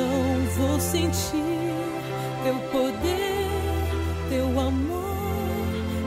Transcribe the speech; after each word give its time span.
então 0.00 0.66
vou 0.66 0.80
sentir 0.80 1.44
teu 2.42 2.54
poder, 2.70 3.48
teu 4.30 4.60
amor 4.60 5.00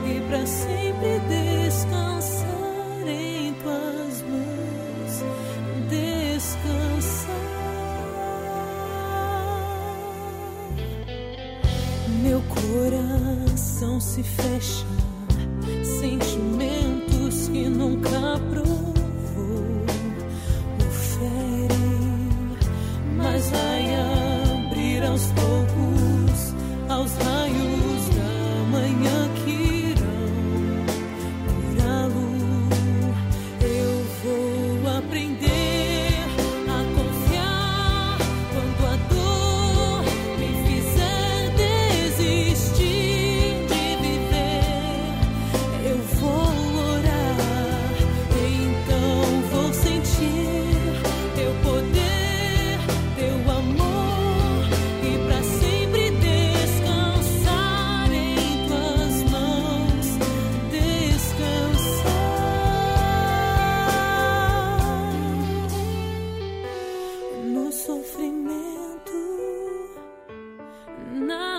e 0.04 0.20
para 0.28 0.44
sempre 0.46 1.20
descansar 1.28 3.06
em 3.06 3.52
tuas 3.54 4.22
mãos. 4.22 5.24
Descansar. 5.88 7.34
Meu 12.22 12.42
coração 12.42 14.00
se 14.00 14.22
fecha, 14.22 14.86
sentimentos 16.00 17.48
que 17.48 17.68
nunca 17.68 18.33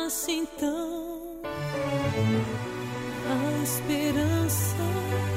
Nasce 0.05 0.33
então 0.33 1.39
a 3.27 3.63
esperança 3.63 4.85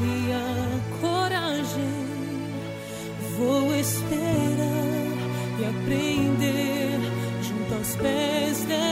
e 0.03 0.31
a 0.31 1.01
coragem. 1.01 2.07
Vou 3.39 3.75
esperar 3.75 5.09
e 5.59 5.65
aprender 5.65 7.01
junto 7.43 7.75
aos 7.77 7.97
pés 7.97 8.59
desta 8.65 8.88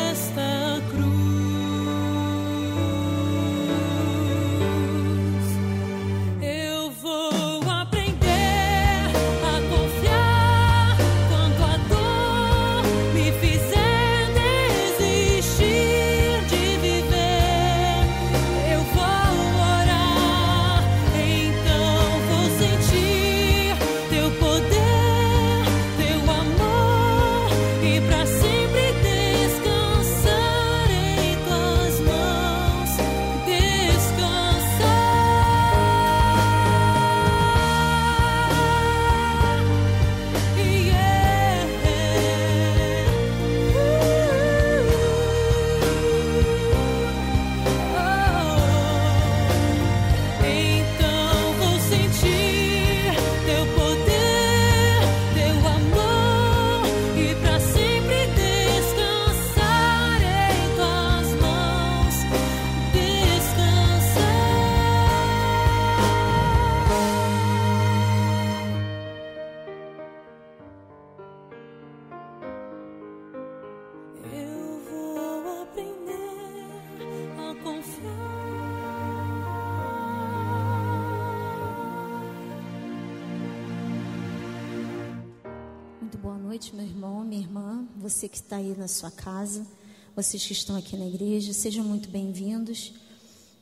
noite, 86.56 86.74
meu 86.74 86.86
irmão, 86.86 87.22
minha 87.22 87.42
irmã, 87.42 87.86
você 87.98 88.26
que 88.26 88.38
está 88.38 88.56
aí 88.56 88.74
na 88.78 88.88
sua 88.88 89.10
casa, 89.10 89.66
vocês 90.14 90.42
que 90.42 90.54
estão 90.54 90.74
aqui 90.74 90.96
na 90.96 91.06
igreja, 91.06 91.52
sejam 91.52 91.84
muito 91.84 92.08
bem-vindos. 92.08 92.94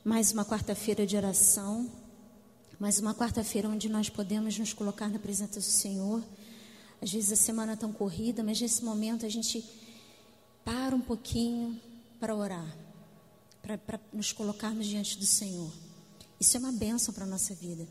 Mais 0.01 0.31
uma 0.31 0.45
quarta-feira 0.45 1.05
de 1.05 1.17
oração, 1.17 1.91
mais 2.79 2.97
uma 2.97 3.13
quarta-feira 3.13 3.67
onde 3.67 3.89
nós 3.89 4.07
podemos 4.07 4.57
nos 4.57 4.71
colocar 4.71 5.09
na 5.09 5.19
presença 5.19 5.59
do 5.59 5.65
Senhor. 5.65 6.23
Às 7.01 7.11
vezes 7.11 7.33
a 7.33 7.35
semana 7.35 7.73
é 7.73 7.75
tão 7.75 7.91
corrida, 7.91 8.41
mas 8.41 8.61
nesse 8.61 8.81
momento 8.85 9.25
a 9.25 9.29
gente 9.29 9.61
para 10.63 10.95
um 10.95 11.01
pouquinho 11.01 11.77
para 12.17 12.33
orar, 12.33 12.77
para, 13.61 13.99
nos 14.13 14.31
colocarmos 14.31 14.87
diante 14.87 15.17
do 15.17 15.25
Senhor. 15.25 15.69
Isso 16.39 16.55
é 16.55 16.61
uma 16.61 16.71
bênção 16.71 17.13
para 17.13 17.25
a 17.25 17.27
nossa 17.27 17.53
vida. 17.53 17.85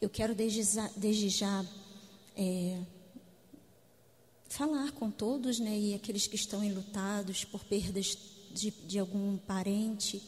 Eu 0.00 0.10
quero 0.10 0.34
desde, 0.34 0.62
desde 0.96 1.28
já 1.28 1.64
é, 2.36 2.82
falar 4.56 4.90
com 4.92 5.10
todos, 5.10 5.58
né, 5.58 5.78
e 5.78 5.94
aqueles 5.94 6.26
que 6.26 6.34
estão 6.34 6.64
enlutados 6.64 7.44
por 7.44 7.62
perdas 7.64 8.16
de, 8.50 8.70
de 8.70 8.98
algum 8.98 9.36
parente, 9.36 10.22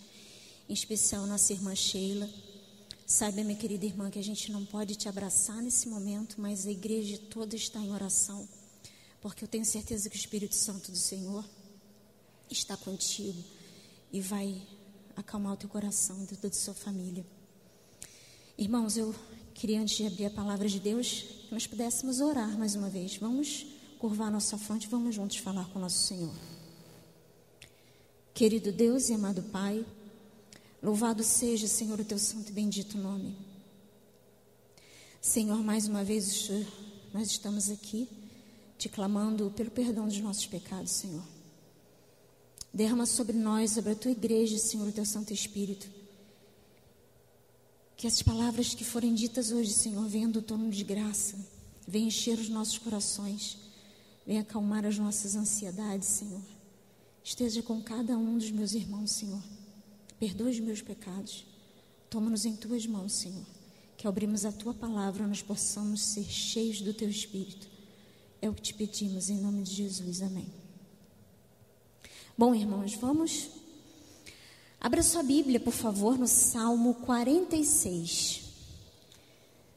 em 0.69 0.75
especial 0.75 1.26
nossa 1.26 1.54
irmã 1.54 1.75
Sheila. 1.75 2.28
Saiba, 3.06 3.42
minha 3.42 3.56
querida 3.56 3.86
irmã, 3.86 4.10
que 4.10 4.19
a 4.19 4.22
gente 4.22 4.52
não 4.52 4.66
pode 4.66 4.96
te 4.96 5.08
abraçar 5.08 5.62
nesse 5.62 5.88
momento, 5.88 6.38
mas 6.38 6.66
a 6.66 6.70
igreja 6.70 7.19
toda 7.30 7.56
está 7.56 7.80
em 7.80 7.90
oração, 7.90 8.46
porque 9.22 9.44
eu 9.44 9.48
tenho 9.48 9.64
certeza 9.64 10.10
que 10.10 10.16
o 10.16 10.20
Espírito 10.20 10.54
Santo 10.54 10.92
do 10.92 10.98
Senhor 10.98 11.42
está 12.50 12.76
contigo 12.76 13.42
e 14.12 14.20
vai 14.20 14.60
acalmar 15.16 15.54
o 15.54 15.56
teu 15.56 15.70
coração 15.70 16.22
e 16.24 16.26
toda 16.26 16.48
a 16.48 16.52
sua 16.52 16.74
família. 16.74 17.24
Irmãos, 18.58 18.98
eu 18.98 19.14
queria, 19.54 19.81
antes 19.81 19.96
de 19.96 20.06
abrir 20.06 20.26
a 20.26 20.31
palavra 20.31 20.69
de 20.69 20.78
Deus, 20.78 21.24
que 21.48 21.50
nós 21.50 21.66
pudéssemos 21.66 22.20
orar 22.20 22.58
mais 22.58 22.74
uma 22.74 22.90
vez. 22.90 23.16
Vamos 23.16 23.77
curvar 23.98 24.30
nossa 24.30 24.56
fronte, 24.56 24.88
vamos 24.88 25.14
juntos 25.14 25.38
falar 25.38 25.68
com 25.70 25.78
nosso 25.78 26.06
Senhor. 26.06 26.34
Querido 28.32 28.70
Deus 28.70 29.08
e 29.08 29.14
amado 29.14 29.42
Pai, 29.42 29.84
louvado 30.80 31.24
seja, 31.24 31.66
Senhor, 31.66 31.98
o 31.98 32.04
teu 32.04 32.18
santo 32.18 32.50
e 32.50 32.52
bendito 32.52 32.96
nome. 32.96 33.36
Senhor, 35.20 35.58
mais 35.58 35.88
uma 35.88 36.04
vez 36.04 36.48
nós 37.12 37.28
estamos 37.28 37.68
aqui 37.68 38.08
te 38.78 38.88
clamando 38.88 39.50
pelo 39.50 39.72
perdão 39.72 40.06
dos 40.06 40.20
nossos 40.20 40.46
pecados, 40.46 40.92
Senhor. 40.92 41.24
Derrama 42.72 43.06
sobre 43.06 43.36
nós, 43.36 43.72
sobre 43.72 43.92
a 43.92 43.96
tua 43.96 44.12
igreja, 44.12 44.56
Senhor, 44.56 44.86
o 44.86 44.92
teu 44.92 45.04
Santo 45.04 45.32
Espírito. 45.32 45.90
Que 47.96 48.06
as 48.06 48.22
palavras 48.22 48.74
que 48.74 48.84
forem 48.84 49.12
ditas 49.12 49.50
hoje, 49.50 49.72
Senhor, 49.72 50.06
venham 50.06 50.30
do 50.30 50.40
tono 50.40 50.70
de 50.70 50.84
graça, 50.84 51.36
venham 51.88 52.06
encher 52.06 52.38
os 52.38 52.48
nossos 52.48 52.78
corações, 52.78 53.58
venham 54.28 54.42
acalmar 54.42 54.84
as 54.84 54.98
nossas 54.98 55.34
ansiedades, 55.34 56.06
Senhor. 56.06 56.42
Esteja 57.25 57.62
com 57.62 57.82
cada 57.82 58.16
um 58.19 58.36
dos 58.36 58.50
meus 58.50 58.75
irmãos, 58.75 59.12
Senhor. 59.12 59.42
Perdoe 60.20 60.50
os 60.50 60.60
meus 60.60 60.82
pecados. 60.82 61.46
Toma-nos 62.10 62.44
em 62.44 62.54
tuas 62.54 62.86
mãos, 62.86 63.14
Senhor. 63.14 63.46
Que 63.96 64.06
ao 64.06 64.10
abrirmos 64.10 64.44
a 64.44 64.52
tua 64.52 64.75
palavra, 64.75 65.26
nós 65.26 65.40
possamos 65.40 66.02
ser 66.02 66.25
cheios 66.25 66.82
do 66.82 66.92
teu 66.92 67.08
Espírito. 67.08 67.66
É 68.42 68.50
o 68.50 68.54
que 68.54 68.60
te 68.60 68.75
pedimos 68.75 69.30
em 69.30 69.38
nome 69.38 69.62
de 69.62 69.75
Jesus. 69.75 70.20
Amém. 70.20 70.46
Bom, 72.36 72.54
irmãos, 72.54 72.94
vamos 72.96 73.48
Abra 74.81 75.02
sua 75.02 75.24
Bíblia, 75.24 75.58
por 75.58 75.72
favor, 75.72 76.16
no 76.16 76.28
Salmo 76.28 76.94
46. 76.94 78.42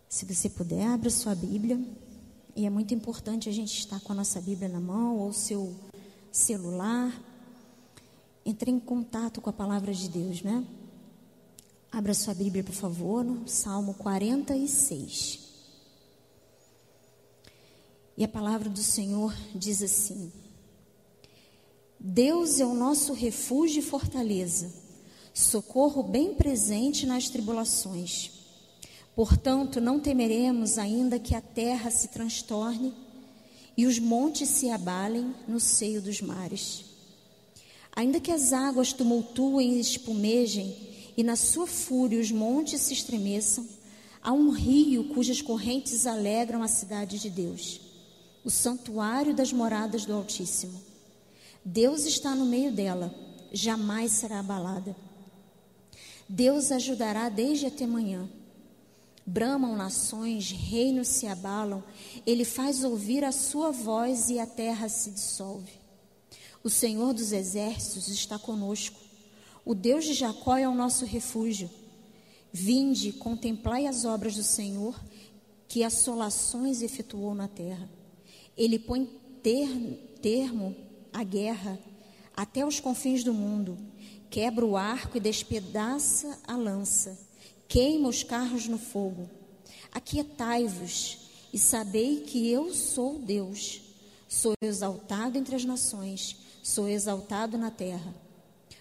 Se 0.08 0.26
você 0.26 0.48
puder, 0.48 0.86
abra 0.86 1.10
sua 1.10 1.34
Bíblia. 1.34 1.80
E 2.56 2.66
é 2.66 2.70
muito 2.70 2.94
importante 2.94 3.48
a 3.48 3.52
gente 3.52 3.78
estar 3.78 4.00
com 4.02 4.12
a 4.12 4.16
nossa 4.16 4.42
Bíblia 4.42 4.68
na 4.68 4.80
mão 4.80 5.18
ou 5.18 5.32
seu 5.32 5.74
celular. 6.32 7.14
Entre 8.46 8.72
em 8.72 8.80
contato 8.80 9.40
com 9.40 9.50
a 9.50 9.54
palavra 9.54 9.94
de 9.94 10.10
Deus, 10.10 10.42
né? 10.42 10.66
Abra 11.92 12.14
sua 12.14 12.34
Bíblia, 12.34 12.64
por 12.64 12.74
favor, 12.74 13.24
no 13.24 13.48
Salmo 13.48 13.94
46. 13.94 15.40
E 18.18 18.24
a 18.24 18.28
palavra 18.28 18.70
do 18.70 18.82
Senhor 18.82 19.34
diz 19.54 19.82
assim: 19.82 20.32
Deus 22.00 22.60
é 22.60 22.66
o 22.66 22.74
nosso 22.74 23.14
refúgio 23.14 23.80
e 23.80 23.84
fortaleza 23.84 24.82
socorro 25.34 26.04
bem 26.04 26.34
presente 26.34 27.06
nas 27.06 27.30
tribulações. 27.30 28.41
Portanto, 29.22 29.80
não 29.80 30.00
temeremos, 30.00 30.80
ainda 30.80 31.20
que 31.20 31.36
a 31.36 31.42
terra 31.42 31.92
se 31.92 32.08
transtorne 32.08 32.92
e 33.78 33.86
os 33.86 34.00
montes 34.00 34.50
se 34.50 34.72
abalem 34.72 35.36
no 35.48 35.60
seio 35.60 36.02
dos 36.02 36.22
mares. 36.22 36.86
Ainda 37.96 38.20
que 38.20 38.32
as 38.32 38.52
águas 38.52 38.94
tumultuem 38.94 39.74
e 39.74 39.80
espumejem, 39.80 40.76
e 41.16 41.22
na 41.22 41.36
sua 41.36 41.68
fúria 41.68 42.20
os 42.20 42.32
montes 42.32 42.82
se 42.82 42.94
estremeçam, 42.94 43.64
há 44.24 44.34
um 44.34 44.50
rio 44.50 45.10
cujas 45.10 45.40
correntes 45.40 46.08
alegram 46.08 46.64
a 46.64 46.68
cidade 46.68 47.20
de 47.20 47.30
Deus, 47.30 47.80
o 48.44 48.50
santuário 48.50 49.36
das 49.36 49.54
moradas 49.54 50.04
do 50.04 50.16
Altíssimo. 50.16 50.82
Deus 51.64 52.06
está 52.08 52.34
no 52.34 52.48
meio 52.48 52.72
dela, 52.72 53.14
jamais 53.54 54.14
será 54.14 54.40
abalada. 54.40 54.96
Deus 56.28 56.72
ajudará 56.72 57.30
desde 57.30 57.68
até 57.68 57.86
manhã. 57.86 58.28
Bramam 59.26 59.76
nações, 59.76 60.52
reinos 60.52 61.08
se 61.08 61.28
abalam, 61.28 61.84
ele 62.26 62.44
faz 62.44 62.84
ouvir 62.84 63.24
a 63.24 63.32
sua 63.32 63.72
voz 63.72 64.30
e 64.30 64.40
a 64.40 64.46
terra 64.46 64.90
se 64.90 65.12
dissolve. 65.12 65.72
O 66.64 66.70
Senhor 66.70 67.14
dos 67.14 67.32
exércitos 67.32 68.08
está 68.08 68.38
conosco. 68.38 69.00
O 69.64 69.76
Deus 69.76 70.06
de 70.06 70.14
Jacó 70.14 70.58
é 70.58 70.68
o 70.68 70.76
nosso 70.76 71.06
refúgio. 71.06 71.70
Vinde, 72.52 73.14
contemplai 73.14 73.88
as 73.88 74.06
obras 74.06 74.36
do 74.36 74.44
Senhor, 74.44 75.00
que 75.68 75.84
assolações 75.84 76.82
efetuou 76.82 77.34
na 77.34 77.48
terra. 77.48 77.90
Ele 78.58 78.78
põe 78.78 79.06
ter, 79.42 79.70
termo 80.22 80.76
à 81.14 81.24
guerra 81.24 81.80
até 82.36 82.66
os 82.66 82.80
confins 82.80 83.24
do 83.24 83.34
mundo 83.34 83.78
quebra 84.32 84.66
o 84.66 84.78
arco 84.78 85.18
e 85.18 85.20
despedaça 85.20 86.40
a 86.48 86.56
lança, 86.56 87.20
queima 87.72 88.10
os 88.10 88.22
carros 88.22 88.68
no 88.68 88.78
fogo. 88.78 89.30
Aquietai-vos 89.94 91.20
e 91.54 91.58
sabei 91.58 92.20
que 92.20 92.52
eu 92.52 92.74
sou 92.74 93.18
Deus. 93.18 93.82
Sou 94.28 94.54
exaltado 94.62 95.38
entre 95.38 95.56
as 95.56 95.64
nações, 95.64 96.36
sou 96.62 96.88
exaltado 96.90 97.58
na 97.58 97.72
terra. 97.72 98.14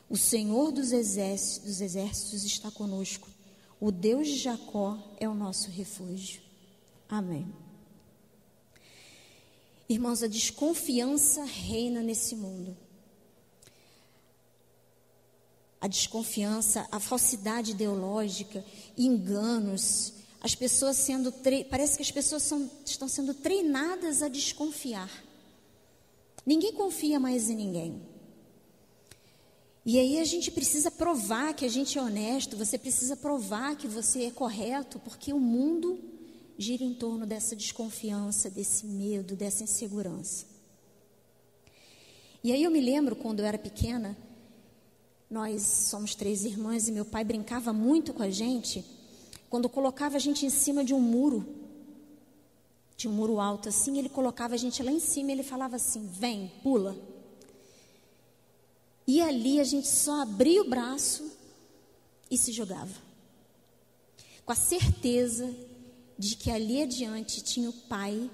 O 0.08 0.16
Senhor 0.16 0.72
dos 0.72 0.90
exércitos, 0.90 1.68
dos 1.68 1.80
exércitos 1.80 2.44
está 2.44 2.68
conosco. 2.68 3.28
O 3.80 3.92
Deus 3.92 4.26
de 4.26 4.36
Jacó 4.36 4.98
é 5.18 5.28
o 5.28 5.34
nosso 5.34 5.70
refúgio. 5.70 6.42
Amém. 7.08 7.46
Irmãos, 9.88 10.22
a 10.22 10.26
desconfiança 10.26 11.44
reina 11.44 12.02
nesse 12.02 12.34
mundo 12.34 12.76
a 15.80 15.86
desconfiança, 15.86 16.86
a 16.92 17.00
falsidade 17.00 17.70
ideológica, 17.70 18.64
enganos, 18.96 20.12
as 20.40 20.54
pessoas 20.54 20.96
sendo 20.96 21.32
parece 21.68 21.96
que 21.96 22.02
as 22.02 22.10
pessoas 22.10 22.42
são, 22.42 22.70
estão 22.84 23.08
sendo 23.08 23.34
treinadas 23.34 24.22
a 24.22 24.28
desconfiar. 24.28 25.10
Ninguém 26.44 26.72
confia 26.72 27.18
mais 27.20 27.48
em 27.48 27.56
ninguém. 27.56 28.02
E 29.84 29.98
aí 29.98 30.18
a 30.18 30.24
gente 30.24 30.50
precisa 30.50 30.90
provar 30.90 31.54
que 31.54 31.64
a 31.64 31.68
gente 31.68 31.98
é 31.98 32.02
honesto, 32.02 32.56
você 32.56 32.76
precisa 32.76 33.16
provar 33.16 33.76
que 33.76 33.88
você 33.88 34.24
é 34.24 34.30
correto, 34.30 34.98
porque 34.98 35.32
o 35.32 35.40
mundo 35.40 35.98
gira 36.58 36.84
em 36.84 36.92
torno 36.92 37.26
dessa 37.26 37.56
desconfiança, 37.56 38.50
desse 38.50 38.84
medo, 38.86 39.34
dessa 39.34 39.64
insegurança. 39.64 40.44
E 42.44 42.52
aí 42.52 42.62
eu 42.62 42.70
me 42.70 42.80
lembro 42.80 43.16
quando 43.16 43.40
eu 43.40 43.46
era 43.46 43.58
pequena, 43.58 44.16
nós 45.30 45.62
somos 45.62 46.14
três 46.14 46.44
irmãs 46.44 46.88
e 46.88 46.92
meu 46.92 47.04
pai 47.04 47.22
brincava 47.22 47.72
muito 47.72 48.12
com 48.12 48.22
a 48.22 48.30
gente 48.30 48.84
quando 49.48 49.68
colocava 49.68 50.16
a 50.16 50.20
gente 50.20 50.44
em 50.44 50.50
cima 50.50 50.84
de 50.84 50.92
um 50.92 51.00
muro, 51.00 51.46
de 52.96 53.08
um 53.08 53.12
muro 53.12 53.40
alto 53.40 53.68
assim, 53.68 53.98
ele 53.98 54.08
colocava 54.08 54.54
a 54.54 54.56
gente 54.56 54.82
lá 54.82 54.90
em 54.90 55.00
cima 55.00 55.30
e 55.30 55.34
ele 55.34 55.42
falava 55.42 55.76
assim: 55.76 56.06
vem, 56.06 56.50
pula. 56.62 56.96
E 59.06 59.20
ali 59.20 59.60
a 59.60 59.64
gente 59.64 59.88
só 59.88 60.22
abria 60.22 60.62
o 60.62 60.68
braço 60.68 61.32
e 62.30 62.36
se 62.36 62.52
jogava, 62.52 62.94
com 64.44 64.52
a 64.52 64.56
certeza 64.56 65.52
de 66.16 66.36
que 66.36 66.50
ali 66.50 66.82
adiante 66.82 67.42
tinha 67.42 67.70
o 67.70 67.72
pai 67.72 68.30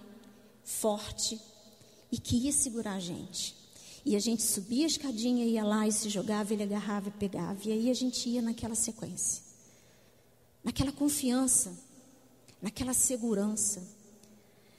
forte 0.65 1.41
e 2.11 2.19
que 2.19 2.37
ia 2.37 2.53
segurar 2.53 2.95
a 2.95 3.01
gente. 3.01 3.66
E 4.07 4.15
a 4.15 4.21
gente 4.21 4.41
subia 4.41 4.85
a 4.85 4.87
escadinha, 4.87 5.45
ia 5.45 5.65
lá 5.65 5.89
e 5.89 5.91
se 5.91 6.09
jogava, 6.09 6.53
ele 6.53 6.63
agarrava 6.63 7.09
e 7.09 7.11
pegava. 7.11 7.59
E 7.65 7.73
aí 7.73 7.91
a 7.91 7.95
gente 7.95 8.29
ia 8.29 8.41
naquela 8.41 8.77
sequência. 8.77 9.43
Naquela 10.63 10.93
confiança, 10.93 11.77
naquela 12.63 12.95
segurança. 12.95 13.83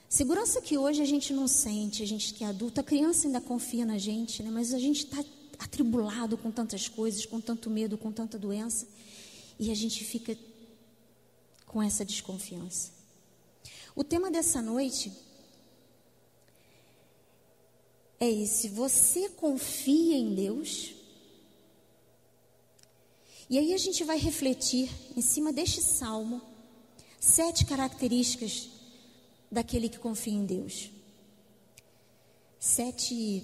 Segurança 0.07 0.61
que 0.61 0.77
hoje 0.77 1.01
a 1.01 1.05
gente 1.05 1.33
não 1.33 1.45
sente, 1.45 2.01
a 2.01 2.05
gente 2.05 2.33
que 2.33 2.45
é 2.45 2.47
adulta, 2.47 2.79
a 2.79 2.83
criança 2.85 3.27
ainda 3.27 3.41
confia 3.41 3.85
na 3.85 3.97
gente, 3.97 4.41
né? 4.41 4.49
mas 4.49 4.73
a 4.73 4.79
gente 4.79 5.03
está 5.03 5.21
atribulado 5.59 6.37
com 6.37 6.49
tantas 6.49 6.87
coisas, 6.87 7.25
com 7.25 7.41
tanto 7.41 7.69
medo, 7.69 7.97
com 7.97 8.13
tanta 8.13 8.39
doença, 8.39 8.87
e 9.59 9.69
a 9.69 9.75
gente 9.75 10.05
fica 10.05 10.37
com 11.65 11.83
essa 11.83 12.05
desconfiança. 12.05 12.91
O 13.93 14.05
tema 14.05 14.31
dessa 14.31 14.61
noite 14.61 15.11
é 18.19 18.29
esse: 18.29 18.69
você 18.69 19.29
confia 19.29 20.15
em 20.17 20.33
Deus? 20.33 20.93
E 23.49 23.57
aí 23.57 23.73
a 23.73 23.77
gente 23.77 24.03
vai 24.03 24.17
refletir 24.17 24.89
em 25.15 25.21
cima 25.21 25.53
deste 25.53 25.81
salmo 25.81 26.41
sete 27.19 27.65
características 27.65 28.69
daquele 29.51 29.89
que 29.89 29.97
confia 29.97 30.33
em 30.33 30.45
Deus. 30.45 30.91
Sete, 32.59 33.43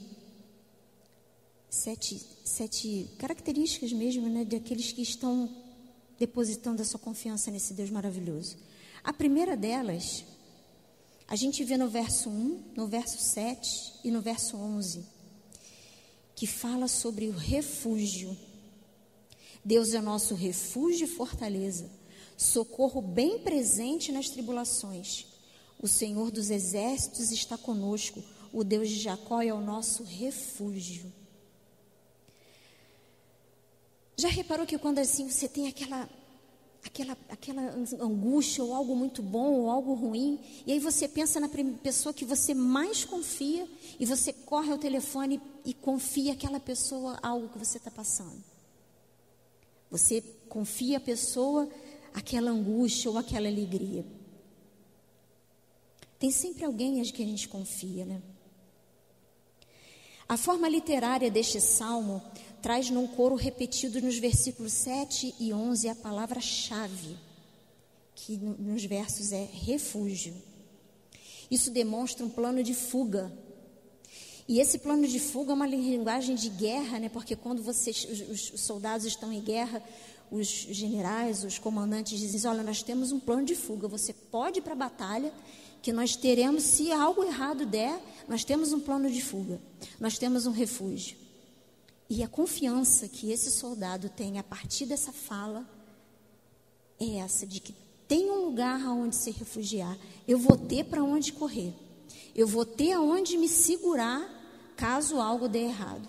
sete, 1.69 2.21
sete 2.43 3.09
características 3.17 3.93
mesmo, 3.93 4.27
né, 4.27 4.43
daqueles 4.43 4.91
que 4.91 5.01
estão 5.01 5.49
depositando 6.19 6.81
a 6.81 6.85
sua 6.85 6.99
confiança 6.99 7.49
nesse 7.49 7.73
Deus 7.73 7.89
maravilhoso. 7.89 8.57
A 9.03 9.13
primeira 9.13 9.55
delas 9.55 10.23
a 11.33 11.35
gente 11.35 11.63
vê 11.63 11.77
no 11.77 11.89
verso 11.89 12.29
1, 12.29 12.73
no 12.75 12.85
verso 12.85 13.17
7 13.17 14.01
e 14.03 14.11
no 14.11 14.21
verso 14.21 14.55
11, 14.55 15.03
que 16.35 16.45
fala 16.45 16.87
sobre 16.87 17.27
o 17.27 17.31
refúgio. 17.31 18.37
Deus 19.65 19.95
é 19.95 19.99
nosso 19.99 20.35
refúgio 20.35 21.05
e 21.05 21.09
fortaleza, 21.09 21.89
socorro 22.37 23.01
bem 23.01 23.39
presente 23.39 24.11
nas 24.11 24.29
tribulações. 24.29 25.25
O 25.81 25.87
Senhor 25.87 26.29
dos 26.29 26.51
exércitos 26.51 27.31
está 27.31 27.57
conosco, 27.57 28.23
o 28.53 28.63
Deus 28.63 28.87
de 28.87 28.99
Jacó 28.99 29.41
é 29.41 29.51
o 29.51 29.59
nosso 29.59 30.03
refúgio. 30.03 31.11
Já 34.17 34.27
reparou 34.27 34.67
que 34.67 34.77
quando 34.77 34.99
assim 34.99 35.27
você 35.27 35.47
tem 35.49 35.67
aquela 35.67 36.07
aquela, 36.83 37.17
aquela 37.29 37.61
angústia 37.99 38.63
ou 38.63 38.73
algo 38.73 38.95
muito 38.95 39.21
bom 39.21 39.53
ou 39.53 39.69
algo 39.69 39.93
ruim, 39.93 40.39
e 40.65 40.71
aí 40.71 40.79
você 40.79 41.07
pensa 41.07 41.39
na 41.39 41.49
pessoa 41.81 42.13
que 42.13 42.25
você 42.25 42.53
mais 42.53 43.05
confia 43.05 43.67
e 43.99 44.05
você 44.05 44.33
corre 44.33 44.71
ao 44.71 44.77
telefone 44.77 45.41
e 45.65 45.73
confia 45.73 46.33
aquela 46.33 46.59
pessoa 46.59 47.17
algo 47.21 47.49
que 47.49 47.57
você 47.57 47.77
está 47.77 47.89
passando. 47.89 48.43
Você 49.89 50.21
confia 50.49 50.97
a 50.97 51.01
pessoa 51.01 51.69
aquela 52.13 52.51
angústia 52.51 53.09
ou 53.09 53.17
aquela 53.17 53.47
alegria. 53.47 54.05
Tem 56.19 56.31
sempre 56.31 56.63
alguém 56.65 57.01
a 57.01 57.03
que 57.03 57.21
a 57.21 57.25
gente 57.25 57.47
confia, 57.47 58.05
né? 58.05 58.21
A 60.27 60.37
forma 60.37 60.69
literária 60.69 61.29
deste 61.29 61.59
salmo 61.59 62.23
traz 62.63 62.89
num 62.89 63.05
coro 63.05 63.35
repetido 63.35 64.01
nos 64.01 64.17
versículos 64.17 64.71
7 64.71 65.35
e 65.37 65.51
11 65.51 65.89
a 65.89 65.95
palavra-chave, 65.95 67.17
que 68.15 68.37
nos 68.37 68.85
versos 68.85 69.33
é 69.33 69.43
refúgio. 69.43 70.33
Isso 71.51 71.69
demonstra 71.69 72.25
um 72.25 72.29
plano 72.29 72.63
de 72.63 72.73
fuga. 72.73 73.29
E 74.47 74.61
esse 74.61 74.79
plano 74.79 75.05
de 75.05 75.19
fuga 75.19 75.51
é 75.51 75.55
uma 75.55 75.67
linguagem 75.67 76.35
de 76.35 76.47
guerra, 76.47 76.99
né? 76.99 77.09
porque 77.09 77.35
quando 77.35 77.61
vocês, 77.61 78.07
os, 78.09 78.53
os 78.53 78.61
soldados 78.61 79.05
estão 79.05 79.31
em 79.31 79.41
guerra, 79.41 79.83
os 80.31 80.47
generais, 80.47 81.43
os 81.43 81.59
comandantes 81.59 82.17
dizem: 82.17 82.49
Olha, 82.49 82.63
nós 82.63 82.81
temos 82.81 83.11
um 83.11 83.19
plano 83.19 83.43
de 83.43 83.55
fuga, 83.55 83.89
você 83.89 84.13
pode 84.13 84.59
ir 84.59 84.61
para 84.61 84.71
a 84.71 84.77
batalha, 84.77 85.33
que 85.81 85.91
nós 85.91 86.15
teremos, 86.15 86.63
se 86.63 86.93
algo 86.93 87.25
errado 87.25 87.65
der, 87.65 88.01
nós 88.25 88.45
temos 88.45 88.71
um 88.71 88.79
plano 88.79 89.11
de 89.11 89.21
fuga, 89.21 89.61
nós 89.99 90.17
temos 90.17 90.45
um 90.45 90.51
refúgio. 90.51 91.22
E 92.15 92.21
a 92.21 92.27
confiança 92.27 93.07
que 93.07 93.31
esse 93.31 93.49
soldado 93.49 94.07
tem 94.07 94.37
a 94.37 94.43
partir 94.43 94.85
dessa 94.85 95.11
fala 95.11 95.67
é 96.99 97.15
essa 97.15 97.47
de 97.47 97.59
que 97.59 97.73
tem 98.07 98.29
um 98.29 98.45
lugar 98.45 98.79
aonde 98.85 99.15
se 99.15 99.31
refugiar. 99.31 99.97
Eu 100.27 100.37
vou 100.37 100.55
ter 100.55 100.83
para 100.85 101.03
onde 101.03 101.33
correr. 101.33 101.73
Eu 102.35 102.45
vou 102.45 102.67
ter 102.67 102.91
aonde 102.91 103.35
me 103.35 103.49
segurar 103.49 104.29
caso 104.77 105.19
algo 105.19 105.49
dê 105.49 105.61
errado. 105.61 106.07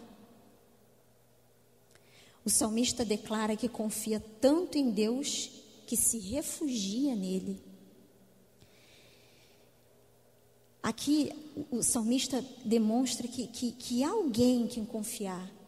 O 2.45 2.51
salmista 2.51 3.03
declara 3.03 3.57
que 3.57 3.67
confia 3.67 4.23
tanto 4.43 4.77
em 4.77 4.91
Deus 4.91 5.51
que 5.87 5.97
se 5.97 6.19
refugia 6.19 7.17
nele. 7.17 7.59
Aqui 10.83 11.33
o 11.71 11.83
salmista 11.83 12.45
demonstra 12.63 13.27
que, 13.27 13.47
que, 13.47 13.73
que 13.73 14.05
há 14.05 14.11
alguém 14.11 14.65
em 14.65 14.69
quem 14.69 14.85
confiar. 14.85 15.64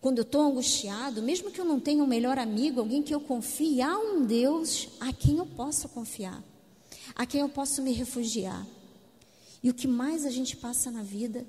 Quando 0.00 0.18
eu 0.18 0.22
estou 0.22 0.40
angustiado, 0.40 1.22
mesmo 1.22 1.50
que 1.50 1.60
eu 1.60 1.64
não 1.64 1.78
tenha 1.78 2.02
um 2.02 2.06
melhor 2.06 2.38
amigo, 2.38 2.80
alguém 2.80 3.02
que 3.02 3.14
eu 3.14 3.20
confie, 3.20 3.82
há 3.82 3.98
um 3.98 4.24
Deus 4.24 4.88
a 4.98 5.12
quem 5.12 5.36
eu 5.36 5.46
possa 5.46 5.88
confiar, 5.88 6.42
a 7.14 7.26
quem 7.26 7.42
eu 7.42 7.48
posso 7.50 7.82
me 7.82 7.92
refugiar. 7.92 8.66
E 9.62 9.68
o 9.68 9.74
que 9.74 9.86
mais 9.86 10.24
a 10.24 10.30
gente 10.30 10.56
passa 10.56 10.90
na 10.90 11.02
vida 11.02 11.46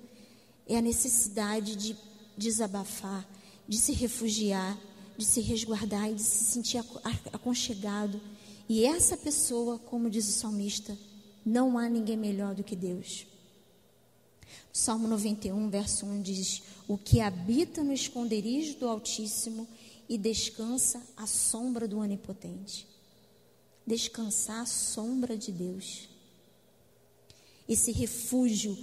é 0.68 0.78
a 0.78 0.82
necessidade 0.82 1.78
de 1.78 1.96
desabafar, 2.38 3.26
de 3.68 3.78
se 3.78 3.94
refugiar, 3.94 4.78
de 5.18 5.24
se 5.24 5.40
resguardar 5.40 6.12
e 6.12 6.16
de 6.16 6.22
se 6.22 6.44
sentir 6.44 6.84
aconchegado. 7.32 8.20
E 8.68 8.84
essa 8.84 9.16
pessoa, 9.16 9.80
como 9.80 10.10
diz 10.10 10.28
o 10.28 10.34
salmista, 10.34 10.98
não 11.46 11.78
há 11.78 11.88
ninguém 11.88 12.18
melhor 12.18 12.54
do 12.54 12.66
que 12.66 12.76
Deus. 12.76 13.26
Salmo 14.74 15.08
91, 15.08 15.70
verso 15.70 16.06
1 16.06 16.22
diz: 16.22 16.62
O 16.88 16.98
que 16.98 17.20
habita 17.20 17.84
no 17.84 17.94
esconderijo 17.94 18.78
do 18.78 18.88
Altíssimo 18.88 19.68
e 20.08 20.18
descansa 20.18 21.02
à 21.16 21.26
sombra 21.26 21.88
do 21.88 22.00
Onipotente. 22.00 22.88
Descansar 23.86 24.62
à 24.62 24.66
sombra 24.66 25.38
de 25.38 25.52
Deus. 25.52 26.10
Esse 27.68 27.92
refúgio 27.92 28.78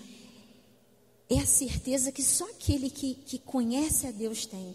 é 1.29 1.39
a 1.39 1.47
certeza 1.47 2.11
que 2.11 2.23
só 2.23 2.45
aquele 2.51 2.89
que, 2.89 3.15
que 3.15 3.39
conhece 3.39 4.07
a 4.07 4.11
Deus 4.11 4.47
tem. 4.47 4.75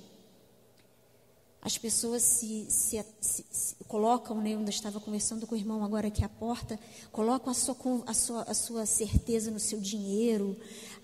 As 1.65 1.77
pessoas 1.77 2.21
se, 2.23 2.65
se, 2.69 3.01
se, 3.21 3.45
se 3.49 3.75
colocam, 3.87 4.41
né, 4.41 4.53
eu 4.53 4.61
estava 4.65 4.99
conversando 4.99 5.47
com 5.47 5.55
o 5.55 5.57
irmão 5.57 5.81
agora 5.81 6.09
aqui 6.09 6.21
à 6.21 6.27
porta, 6.27 6.77
colocam 7.09 7.51
a 7.51 7.53
sua, 7.53 8.03
a 8.05 8.13
sua, 8.13 8.41
a 8.41 8.53
sua 8.53 8.85
certeza 8.85 9.49
no 9.49 9.61
seu 9.61 9.79
dinheiro, 9.79 10.57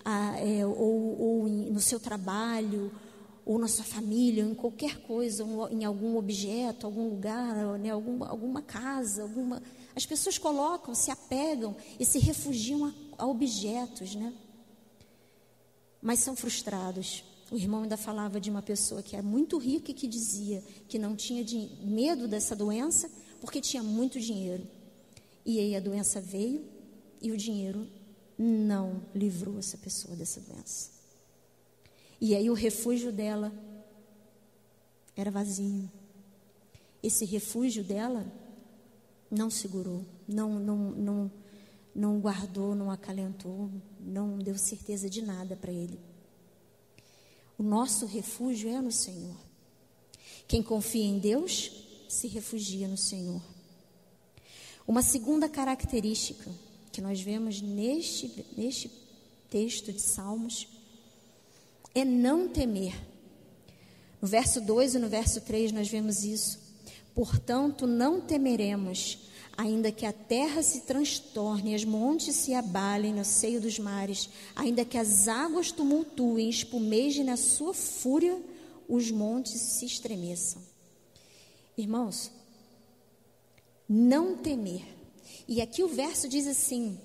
a, 0.04 0.38
é, 0.38 0.66
ou, 0.66 1.18
ou 1.18 1.48
em, 1.48 1.70
no 1.70 1.80
seu 1.80 1.98
trabalho, 1.98 2.92
ou 3.46 3.58
na 3.58 3.68
sua 3.68 3.86
família, 3.86 4.44
ou 4.44 4.50
em 4.50 4.54
qualquer 4.54 5.00
coisa, 5.00 5.46
ou 5.46 5.66
em 5.70 5.86
algum 5.86 6.18
objeto, 6.18 6.84
algum 6.84 7.08
lugar, 7.08 7.78
né, 7.78 7.88
alguma, 7.88 8.28
alguma 8.28 8.60
casa, 8.60 9.22
alguma. 9.22 9.62
As 9.96 10.04
pessoas 10.04 10.36
colocam, 10.36 10.94
se 10.94 11.10
apegam 11.10 11.74
e 11.98 12.04
se 12.04 12.18
refugiam 12.18 12.84
a, 12.84 12.92
a 13.16 13.26
objetos, 13.26 14.14
né? 14.14 14.30
Mas 16.02 16.18
são 16.18 16.36
frustrados 16.36 17.24
o 17.50 17.56
irmão 17.56 17.82
ainda 17.82 17.96
falava 17.96 18.40
de 18.40 18.48
uma 18.48 18.62
pessoa 18.62 19.02
que 19.02 19.16
era 19.16 19.22
muito 19.22 19.58
rica 19.58 19.90
e 19.90 19.94
que 19.94 20.06
dizia 20.06 20.62
que 20.88 20.98
não 20.98 21.16
tinha 21.16 21.44
medo 21.82 22.28
dessa 22.28 22.54
doença 22.54 23.10
porque 23.40 23.60
tinha 23.60 23.82
muito 23.82 24.20
dinheiro. 24.20 24.66
E 25.44 25.58
aí 25.58 25.74
a 25.74 25.80
doença 25.80 26.20
veio 26.20 26.64
e 27.20 27.32
o 27.32 27.36
dinheiro 27.36 27.88
não 28.38 29.02
livrou 29.14 29.58
essa 29.58 29.76
pessoa 29.76 30.14
dessa 30.14 30.40
doença. 30.40 30.90
E 32.20 32.36
aí 32.36 32.48
o 32.48 32.54
refúgio 32.54 33.10
dela 33.10 33.52
era 35.16 35.30
vazio. 35.30 35.90
Esse 37.02 37.24
refúgio 37.24 37.82
dela 37.82 38.30
não 39.30 39.50
segurou, 39.50 40.04
não, 40.28 40.58
não, 40.58 40.76
não, 40.92 41.32
não 41.94 42.20
guardou, 42.20 42.74
não 42.74 42.90
acalentou, 42.90 43.70
não 43.98 44.38
deu 44.38 44.56
certeza 44.56 45.08
de 45.08 45.22
nada 45.22 45.56
para 45.56 45.72
ele. 45.72 45.98
O 47.60 47.62
nosso 47.62 48.06
refúgio 48.06 48.70
é 48.70 48.80
no 48.80 48.90
Senhor. 48.90 49.36
Quem 50.48 50.62
confia 50.62 51.04
em 51.04 51.18
Deus 51.18 51.70
se 52.08 52.26
refugia 52.26 52.88
no 52.88 52.96
Senhor. 52.96 53.42
Uma 54.88 55.02
segunda 55.02 55.46
característica 55.46 56.50
que 56.90 57.02
nós 57.02 57.20
vemos 57.20 57.60
neste, 57.60 58.46
neste 58.56 58.90
texto 59.50 59.92
de 59.92 60.00
Salmos 60.00 60.68
é 61.94 62.02
não 62.02 62.48
temer. 62.48 62.98
No 64.22 64.26
verso 64.26 64.62
2 64.62 64.94
e 64.94 64.98
no 64.98 65.10
verso 65.10 65.42
3 65.42 65.70
nós 65.70 65.86
vemos 65.86 66.24
isso. 66.24 66.58
Portanto, 67.14 67.86
não 67.86 68.22
temeremos, 68.22 69.18
ainda 69.60 69.92
que 69.92 70.06
a 70.06 70.12
terra 70.12 70.62
se 70.62 70.80
transtorne, 70.80 71.74
as 71.74 71.84
montes 71.84 72.34
se 72.34 72.54
abalem 72.54 73.12
no 73.12 73.26
seio 73.26 73.60
dos 73.60 73.78
mares, 73.78 74.30
ainda 74.56 74.86
que 74.86 74.96
as 74.96 75.28
águas 75.28 75.70
tumultuem, 75.70 76.48
espumejem 76.48 77.24
na 77.24 77.36
sua 77.36 77.74
fúria, 77.74 78.40
os 78.88 79.10
montes 79.10 79.60
se 79.60 79.84
estremeçam. 79.84 80.62
Irmãos, 81.76 82.32
não 83.86 84.34
temer. 84.34 84.82
E 85.46 85.60
aqui 85.60 85.82
o 85.82 85.88
verso 85.88 86.26
diz 86.26 86.46
assim: 86.46 86.98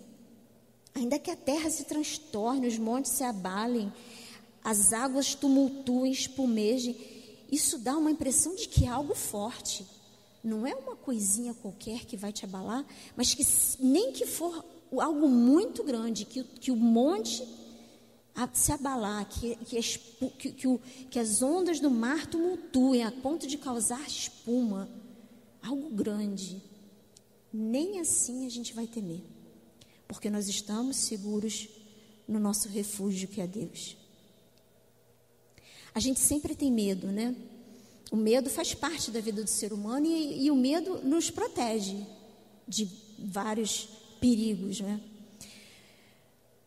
ainda 0.94 1.20
que 1.20 1.32
a 1.32 1.36
terra 1.36 1.70
se 1.70 1.84
transtorne, 1.84 2.68
os 2.68 2.78
montes 2.78 3.12
se 3.12 3.24
abalem, 3.26 3.92
as 4.64 4.94
águas 4.94 5.36
tumultuem, 5.36 6.10
espumejem, 6.10 6.96
isso 7.52 7.78
dá 7.78 7.98
uma 7.98 8.12
impressão 8.12 8.56
de 8.56 8.70
que 8.70 8.86
é 8.86 8.88
algo 8.88 9.14
forte 9.14 9.86
não 10.46 10.66
é 10.66 10.76
uma 10.76 10.96
coisinha 10.96 11.56
qualquer 11.56 12.06
que 12.06 12.16
vai 12.16 12.32
te 12.32 12.46
abalar, 12.46 12.86
mas 13.16 13.34
que 13.34 13.44
nem 13.80 14.12
que 14.12 14.28
for 14.28 14.64
algo 15.00 15.28
muito 15.28 15.84
grande, 15.84 16.24
que, 16.24 16.44
que 16.44 16.72
o 16.72 16.76
monte 16.76 17.44
se 18.54 18.72
abalar, 18.72 19.28
que, 19.28 19.56
que, 19.56 19.78
as, 19.78 19.98
que, 20.38 20.52
que, 20.52 20.78
que 21.10 21.20
as 21.20 21.42
ondas 21.42 21.80
do 21.80 21.90
mar 21.90 22.28
tumultuem 22.28 23.04
a 23.04 23.12
ponto 23.12 23.48
de 23.48 23.58
causar 23.58 24.06
espuma, 24.06 24.88
algo 25.64 25.90
grande, 25.90 26.62
nem 27.52 28.00
assim 28.00 28.46
a 28.46 28.50
gente 28.50 28.74
vai 28.74 28.86
temer, 28.86 29.24
porque 30.08 30.30
nós 30.30 30.48
estamos 30.48 30.98
seguros 30.98 31.70
no 32.28 32.40
nosso 32.40 32.68
refúgio 32.68 33.28
que 33.28 33.42
é 33.42 33.48
Deus. 33.48 33.98
A 35.94 36.00
gente 36.00 36.20
sempre 36.20 36.54
tem 36.54 36.72
medo, 36.72 37.08
né? 37.08 37.34
O 38.12 38.16
medo 38.16 38.50
faz 38.50 38.74
parte 38.74 39.12
da 39.12 39.20
vida 39.20 39.44
do 39.44 39.50
ser 39.50 39.74
humano 39.74 40.06
e, 40.06 40.46
e 40.46 40.52
o 40.52 40.56
medo 40.56 41.02
nos 41.04 41.30
protege 41.30 41.98
de 42.68 42.88
vários 43.18 43.88
perigos, 44.20 44.80
né? 44.80 45.02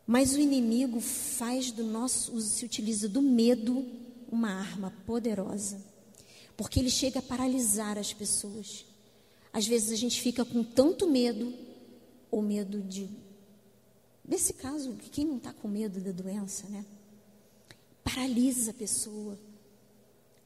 Mas 0.06 0.34
o 0.34 0.40
inimigo 0.40 1.00
faz 1.00 1.70
do 1.70 1.84
nosso, 1.84 2.40
se 2.40 2.64
utiliza 2.64 3.08
do 3.08 3.20
medo 3.20 3.86
uma 4.30 4.50
arma 4.50 4.90
poderosa, 5.04 5.82
porque 6.56 6.80
ele 6.80 6.90
chega 6.90 7.18
a 7.18 7.22
paralisar 7.22 7.98
as 7.98 8.12
pessoas. 8.12 8.86
Às 9.52 9.66
vezes 9.66 9.92
a 9.92 9.96
gente 9.96 10.20
fica 10.20 10.44
com 10.44 10.64
tanto 10.64 11.06
medo, 11.06 11.52
ou 12.30 12.40
medo 12.40 12.80
de, 12.80 13.08
nesse 14.26 14.54
caso, 14.54 14.96
quem 15.12 15.24
não 15.26 15.36
está 15.36 15.52
com 15.52 15.68
medo 15.68 16.00
da 16.00 16.12
doença, 16.12 16.66
né? 16.68 16.84
Paralisa 18.02 18.70
a 18.70 18.74
pessoa. 18.74 19.38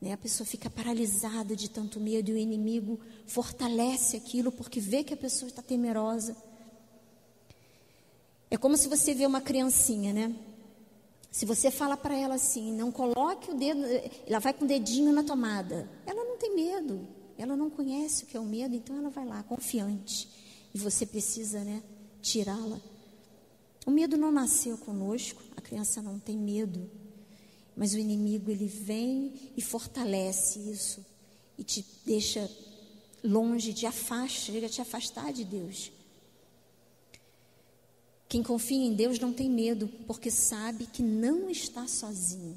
Né? 0.02 0.12
A 0.12 0.16
pessoa 0.16 0.44
fica 0.44 0.68
paralisada 0.68 1.54
de 1.54 1.70
tanto 1.70 2.00
medo 2.00 2.30
e 2.30 2.32
o 2.32 2.36
inimigo 2.36 2.98
fortalece 3.24 4.16
aquilo 4.16 4.50
porque 4.50 4.80
vê 4.80 5.04
que 5.04 5.14
a 5.14 5.16
pessoa 5.16 5.48
está 5.48 5.62
temerosa. 5.62 6.36
É 8.50 8.56
como 8.56 8.76
se 8.76 8.88
você 8.88 9.14
vê 9.14 9.24
uma 9.24 9.40
criancinha, 9.40 10.12
né? 10.12 10.34
Se 11.30 11.46
você 11.46 11.70
fala 11.70 11.96
para 11.96 12.16
ela 12.16 12.34
assim, 12.34 12.72
não 12.72 12.90
coloque 12.90 13.52
o 13.52 13.54
dedo, 13.54 13.80
ela 14.26 14.40
vai 14.40 14.52
com 14.52 14.64
o 14.64 14.68
dedinho 14.68 15.12
na 15.12 15.22
tomada. 15.22 15.88
Ela 16.04 16.24
não 16.24 16.36
tem 16.36 16.54
medo, 16.54 17.06
ela 17.38 17.56
não 17.56 17.70
conhece 17.70 18.24
o 18.24 18.26
que 18.26 18.36
é 18.36 18.40
o 18.40 18.44
medo, 18.44 18.74
então 18.74 18.98
ela 18.98 19.08
vai 19.08 19.24
lá 19.24 19.42
confiante. 19.44 20.28
E 20.74 20.78
você 20.78 21.06
precisa, 21.06 21.62
né, 21.62 21.80
tirá-la. 22.20 22.80
O 23.86 23.90
medo 23.90 24.16
não 24.18 24.32
nasceu 24.32 24.76
conosco, 24.76 25.42
a 25.56 25.60
criança 25.60 26.02
não 26.02 26.18
tem 26.18 26.36
medo. 26.36 26.90
Mas 27.76 27.94
o 27.94 27.98
inimigo 27.98 28.50
ele 28.50 28.66
vem 28.66 29.32
e 29.56 29.62
fortalece 29.62 30.58
isso 30.58 31.04
e 31.56 31.64
te 31.64 31.84
deixa 32.04 32.50
longe, 33.22 33.72
te 33.72 33.86
afasta, 33.86 34.52
chega 34.52 34.66
a 34.66 34.70
te 34.70 34.80
afastar 34.80 35.32
de 35.32 35.44
Deus. 35.44 35.92
Quem 38.28 38.42
confia 38.42 38.84
em 38.84 38.94
Deus 38.94 39.18
não 39.18 39.32
tem 39.32 39.50
medo, 39.50 39.88
porque 40.06 40.30
sabe 40.30 40.86
que 40.86 41.02
não 41.02 41.50
está 41.50 41.86
sozinho. 41.86 42.56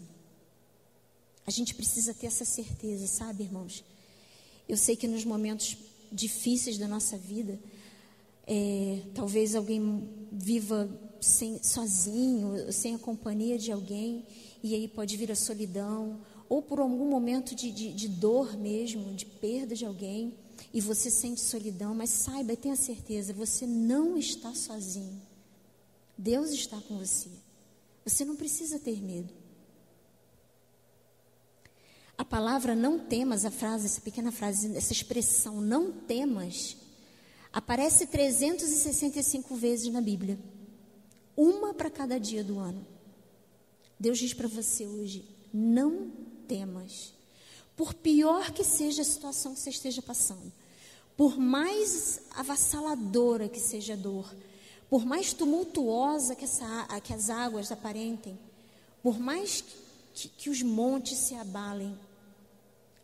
A 1.45 1.51
gente 1.51 1.75
precisa 1.75 2.13
ter 2.13 2.27
essa 2.27 2.45
certeza, 2.45 3.05
sabe, 3.07 3.43
irmãos? 3.43 3.83
Eu 4.67 4.77
sei 4.77 4.95
que 4.95 5.07
nos 5.07 5.23
momentos 5.25 5.77
difíceis 6.11 6.77
da 6.77 6.87
nossa 6.87 7.17
vida, 7.17 7.59
é, 8.47 9.01
talvez 9.13 9.53
alguém 9.53 10.09
viva 10.31 10.89
sem, 11.21 11.61
sozinho, 11.61 12.71
sem 12.71 12.95
a 12.95 12.99
companhia 12.99 13.57
de 13.59 13.71
alguém, 13.71 14.25
e 14.65 14.73
aí 14.73 14.87
pode 14.87 15.15
vir 15.15 15.31
a 15.31 15.35
solidão, 15.35 16.19
ou 16.49 16.59
por 16.59 16.79
algum 16.79 17.07
momento 17.07 17.53
de, 17.53 17.71
de, 17.71 17.93
de 17.93 18.07
dor 18.07 18.57
mesmo, 18.57 19.13
de 19.13 19.23
perda 19.23 19.75
de 19.75 19.85
alguém, 19.85 20.33
e 20.73 20.81
você 20.81 21.11
sente 21.11 21.39
solidão, 21.39 21.93
mas 21.93 22.09
saiba 22.09 22.53
e 22.53 22.57
tenha 22.57 22.75
certeza, 22.75 23.31
você 23.31 23.67
não 23.67 24.17
está 24.17 24.55
sozinho. 24.55 25.21
Deus 26.17 26.49
está 26.49 26.81
com 26.81 26.97
você. 26.97 27.29
Você 28.03 28.25
não 28.25 28.35
precisa 28.35 28.79
ter 28.79 28.99
medo. 29.03 29.31
A 32.17 32.25
palavra 32.25 32.73
não 32.73 32.97
temas, 32.97 33.45
a 33.45 33.51
frase, 33.51 33.85
essa 33.85 34.01
pequena 34.01 34.31
frase, 34.31 34.75
essa 34.75 34.93
expressão 34.93 35.61
não 35.61 35.91
temas, 35.91 36.75
aparece 37.53 38.07
365 38.07 39.55
vezes 39.55 39.93
na 39.93 40.01
Bíblia. 40.01 40.39
Uma 41.37 41.71
para 41.71 41.91
cada 41.91 42.19
dia 42.19 42.43
do 42.43 42.57
ano. 42.57 42.94
Deus 43.99 44.17
diz 44.17 44.33
para 44.33 44.47
você 44.47 44.85
hoje: 44.85 45.25
não 45.53 46.11
temas. 46.47 47.13
Por 47.75 47.93
pior 47.93 48.51
que 48.51 48.63
seja 48.63 49.01
a 49.01 49.05
situação 49.05 49.53
que 49.53 49.59
você 49.59 49.69
esteja 49.69 50.01
passando, 50.01 50.51
por 51.17 51.37
mais 51.37 52.21
avassaladora 52.31 53.49
que 53.49 53.59
seja 53.59 53.93
a 53.93 53.97
dor, 53.97 54.33
por 54.89 55.05
mais 55.05 55.33
tumultuosa 55.33 56.35
que, 56.35 56.45
essa, 56.45 56.87
que 57.03 57.13
as 57.13 57.29
águas 57.29 57.71
aparentem, 57.71 58.39
por 59.03 59.19
mais 59.19 59.63
que, 60.13 60.29
que 60.29 60.49
os 60.49 60.61
montes 60.61 61.17
se 61.17 61.35
abalem, 61.35 61.97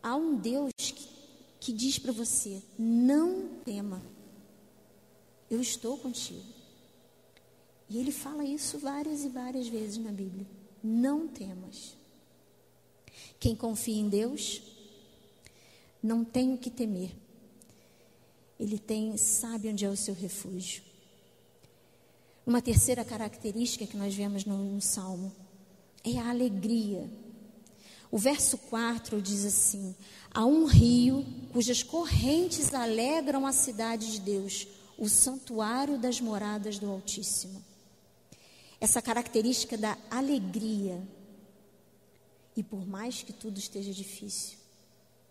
há 0.02 0.16
um 0.16 0.36
Deus 0.36 0.72
que, 0.78 1.08
que 1.60 1.74
diz 1.74 2.00
para 2.00 2.14
você: 2.14 2.62
não 2.78 3.50
tema, 3.66 4.02
eu 5.50 5.62
estou 5.62 5.98
contigo. 5.98 6.62
E 7.90 7.98
ele 7.98 8.12
fala 8.12 8.46
isso 8.46 8.80
várias 8.80 9.26
e 9.26 9.30
várias 9.30 9.68
vezes 9.68 9.98
na 9.98 10.12
Bíblia. 10.12 10.48
Não 10.84 11.28
temas. 11.28 11.96
Quem 13.40 13.56
confia 13.56 14.00
em 14.00 14.10
Deus 14.10 14.62
não 16.02 16.24
tem 16.24 16.54
o 16.54 16.58
que 16.58 16.70
temer. 16.70 17.12
Ele 18.60 18.78
tem, 18.78 19.16
sabe 19.18 19.70
onde 19.70 19.86
é 19.86 19.90
o 19.90 19.98
seu 19.98 20.14
refúgio. 20.14 20.84
Uma 22.46 22.62
terceira 22.62 23.06
característica 23.06 23.86
que 23.86 23.98
nós 23.98 24.14
vemos 24.14 24.46
no, 24.46 24.58
no 24.58 24.82
Salmo 24.82 25.32
é 26.04 26.18
a 26.18 26.30
alegria. 26.30 27.10
O 28.10 28.18
verso 28.18 28.58
4 28.58 29.22
diz 29.22 29.46
assim: 29.46 29.96
Há 30.34 30.46
um 30.46 30.66
rio 30.66 31.26
cujas 31.52 31.84
correntes 31.84 32.74
alegram 32.74 33.46
a 33.46 33.52
cidade 33.52 34.12
de 34.12 34.22
Deus, 34.22 34.68
o 34.98 35.08
santuário 35.08 35.98
das 35.98 36.20
moradas 36.20 36.78
do 36.78 36.90
Altíssimo 36.90 37.71
essa 38.82 39.00
característica 39.00 39.78
da 39.78 39.96
alegria. 40.10 41.00
E 42.58 42.64
por 42.64 42.86
mais 42.86 43.22
que 43.22 43.32
tudo 43.32 43.60
esteja 43.60 43.94
difícil, 43.94 44.58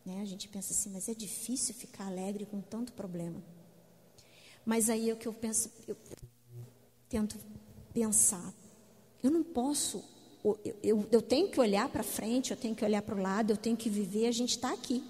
né, 0.06 0.22
a 0.22 0.24
gente 0.24 0.48
pensa 0.48 0.72
assim, 0.72 0.88
mas 0.90 1.08
é 1.08 1.14
difícil 1.14 1.74
ficar 1.74 2.06
alegre 2.06 2.46
com 2.46 2.60
tanto 2.60 2.92
problema. 2.92 3.42
Mas 4.64 4.88
aí 4.88 5.10
é 5.10 5.12
o 5.12 5.16
que 5.16 5.26
eu 5.26 5.32
penso, 5.32 5.68
eu 5.88 5.96
tento 7.08 7.36
pensar. 7.92 8.54
Eu 9.22 9.30
não 9.30 9.42
posso, 9.42 10.02
eu, 10.44 10.58
eu, 10.82 11.08
eu 11.10 11.20
tenho 11.20 11.50
que 11.50 11.58
olhar 11.60 11.88
para 11.88 12.04
frente, 12.04 12.52
eu 12.52 12.56
tenho 12.56 12.74
que 12.74 12.84
olhar 12.84 13.02
para 13.02 13.16
o 13.16 13.20
lado, 13.20 13.50
eu 13.52 13.56
tenho 13.56 13.76
que 13.76 13.90
viver, 13.90 14.28
a 14.28 14.32
gente 14.32 14.50
está 14.50 14.72
aqui. 14.72 15.02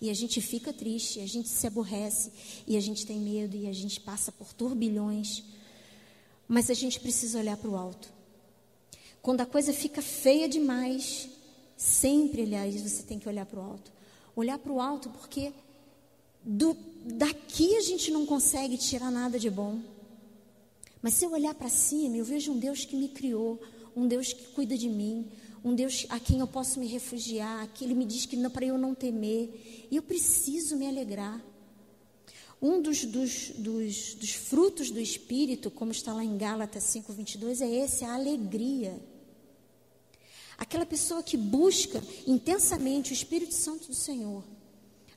E 0.00 0.10
a 0.10 0.14
gente 0.14 0.42
fica 0.42 0.72
triste, 0.72 1.20
a 1.20 1.26
gente 1.26 1.48
se 1.48 1.66
aborrece, 1.66 2.30
e 2.66 2.76
a 2.76 2.80
gente 2.80 3.06
tem 3.06 3.18
medo, 3.18 3.56
e 3.56 3.66
a 3.66 3.72
gente 3.72 3.98
passa 3.98 4.30
por 4.30 4.52
turbilhões. 4.52 5.42
Mas 6.48 6.70
a 6.70 6.74
gente 6.74 7.00
precisa 7.00 7.38
olhar 7.38 7.56
para 7.56 7.70
o 7.70 7.76
alto. 7.76 8.12
Quando 9.20 9.40
a 9.40 9.46
coisa 9.46 9.72
fica 9.72 10.00
feia 10.00 10.48
demais, 10.48 11.28
sempre, 11.76 12.42
aliás, 12.42 12.80
você 12.80 13.02
tem 13.02 13.18
que 13.18 13.28
olhar 13.28 13.44
para 13.44 13.58
o 13.58 13.62
alto. 13.62 13.92
Olhar 14.34 14.58
para 14.58 14.72
o 14.72 14.80
alto 14.80 15.10
porque 15.10 15.52
do, 16.44 16.76
daqui 17.04 17.76
a 17.76 17.80
gente 17.80 18.10
não 18.10 18.24
consegue 18.24 18.78
tirar 18.78 19.10
nada 19.10 19.38
de 19.38 19.50
bom. 19.50 19.80
Mas 21.02 21.14
se 21.14 21.24
eu 21.24 21.32
olhar 21.32 21.54
para 21.54 21.68
cima, 21.68 22.16
eu 22.16 22.24
vejo 22.24 22.52
um 22.52 22.58
Deus 22.58 22.84
que 22.84 22.96
me 22.96 23.08
criou, 23.08 23.60
um 23.96 24.06
Deus 24.06 24.32
que 24.32 24.46
cuida 24.48 24.76
de 24.76 24.88
mim, 24.88 25.26
um 25.64 25.74
Deus 25.74 26.06
a 26.08 26.20
quem 26.20 26.38
eu 26.38 26.46
posso 26.46 26.78
me 26.78 26.86
refugiar, 26.86 27.66
que 27.74 27.84
Ele 27.84 27.94
me 27.94 28.04
diz 28.04 28.26
que 28.26 28.36
para 28.48 28.64
eu 28.64 28.78
não 28.78 28.94
temer. 28.94 29.88
E 29.90 29.96
eu 29.96 30.02
preciso 30.02 30.76
me 30.76 30.86
alegrar. 30.86 31.40
Um 32.60 32.80
dos, 32.80 33.04
dos, 33.04 33.50
dos, 33.50 34.14
dos, 34.14 34.32
frutos 34.32 34.90
do 34.90 34.98
Espírito, 34.98 35.70
como 35.70 35.92
está 35.92 36.12
lá 36.12 36.24
em 36.24 36.38
Gálatas 36.38 36.84
5,22, 36.84 37.60
é 37.60 37.70
esse, 37.84 38.04
a 38.04 38.14
alegria. 38.14 38.98
Aquela 40.56 40.86
pessoa 40.86 41.22
que 41.22 41.36
busca 41.36 42.02
intensamente 42.26 43.12
o 43.12 43.14
Espírito 43.14 43.54
Santo 43.54 43.88
do 43.88 43.94
Senhor. 43.94 44.42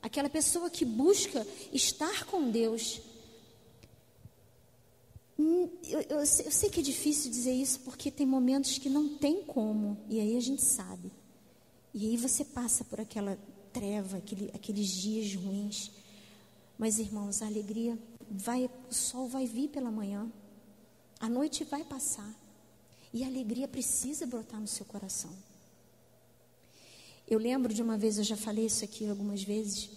Aquela 0.02 0.28
pessoa 0.28 0.68
que 0.68 0.84
busca 0.84 1.46
estar 1.72 2.24
com 2.26 2.50
Deus. 2.50 3.00
Hum, 5.38 5.70
eu, 5.88 6.00
eu, 6.02 6.18
eu 6.18 6.26
sei 6.26 6.68
que 6.68 6.80
é 6.80 6.82
difícil 6.82 7.30
dizer 7.30 7.52
isso 7.52 7.80
porque 7.80 8.10
tem 8.10 8.26
momentos 8.26 8.76
que 8.76 8.90
não 8.90 9.16
tem 9.16 9.42
como, 9.42 9.98
e 10.08 10.20
aí 10.20 10.36
a 10.36 10.40
gente 10.40 10.62
sabe. 10.62 11.10
E 11.94 12.06
aí 12.06 12.16
você 12.16 12.44
passa 12.44 12.84
por 12.84 13.00
aquela 13.00 13.38
treva, 13.72 14.18
aquele, 14.18 14.50
aqueles 14.54 14.88
dias 14.88 15.34
ruins. 15.34 15.90
Mas, 16.80 16.98
irmãos, 16.98 17.42
a 17.42 17.46
alegria 17.46 17.98
vai, 18.30 18.70
o 18.88 18.94
sol 18.94 19.28
vai 19.28 19.44
vir 19.44 19.68
pela 19.68 19.90
manhã, 19.90 20.32
a 21.20 21.28
noite 21.28 21.62
vai 21.62 21.84
passar, 21.84 22.34
e 23.12 23.22
a 23.22 23.26
alegria 23.26 23.68
precisa 23.68 24.26
brotar 24.26 24.58
no 24.58 24.66
seu 24.66 24.86
coração. 24.86 25.30
Eu 27.28 27.38
lembro 27.38 27.74
de 27.74 27.82
uma 27.82 27.98
vez, 27.98 28.16
eu 28.16 28.24
já 28.24 28.34
falei 28.34 28.64
isso 28.64 28.82
aqui 28.82 29.06
algumas 29.06 29.42
vezes, 29.42 29.90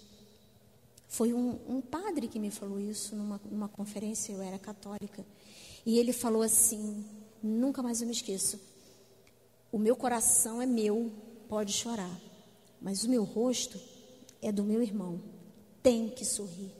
foi 1.07 1.33
um, 1.33 1.57
um 1.69 1.79
padre 1.79 2.27
que 2.27 2.37
me 2.37 2.51
falou 2.51 2.81
isso 2.81 3.15
numa, 3.15 3.39
numa 3.49 3.69
conferência, 3.69 4.33
eu 4.33 4.41
era 4.41 4.59
católica, 4.59 5.25
e 5.85 5.97
ele 5.97 6.11
falou 6.11 6.41
assim: 6.41 7.05
nunca 7.41 7.81
mais 7.81 8.01
eu 8.01 8.07
me 8.07 8.13
esqueço, 8.13 8.59
o 9.71 9.79
meu 9.79 9.95
coração 9.95 10.61
é 10.61 10.65
meu, 10.65 11.13
pode 11.47 11.71
chorar, 11.71 12.19
mas 12.81 13.05
o 13.05 13.09
meu 13.09 13.23
rosto 13.23 13.79
é 14.41 14.51
do 14.51 14.65
meu 14.65 14.83
irmão 14.83 15.31
tem 15.83 16.09
que 16.09 16.25
sorrir. 16.25 16.71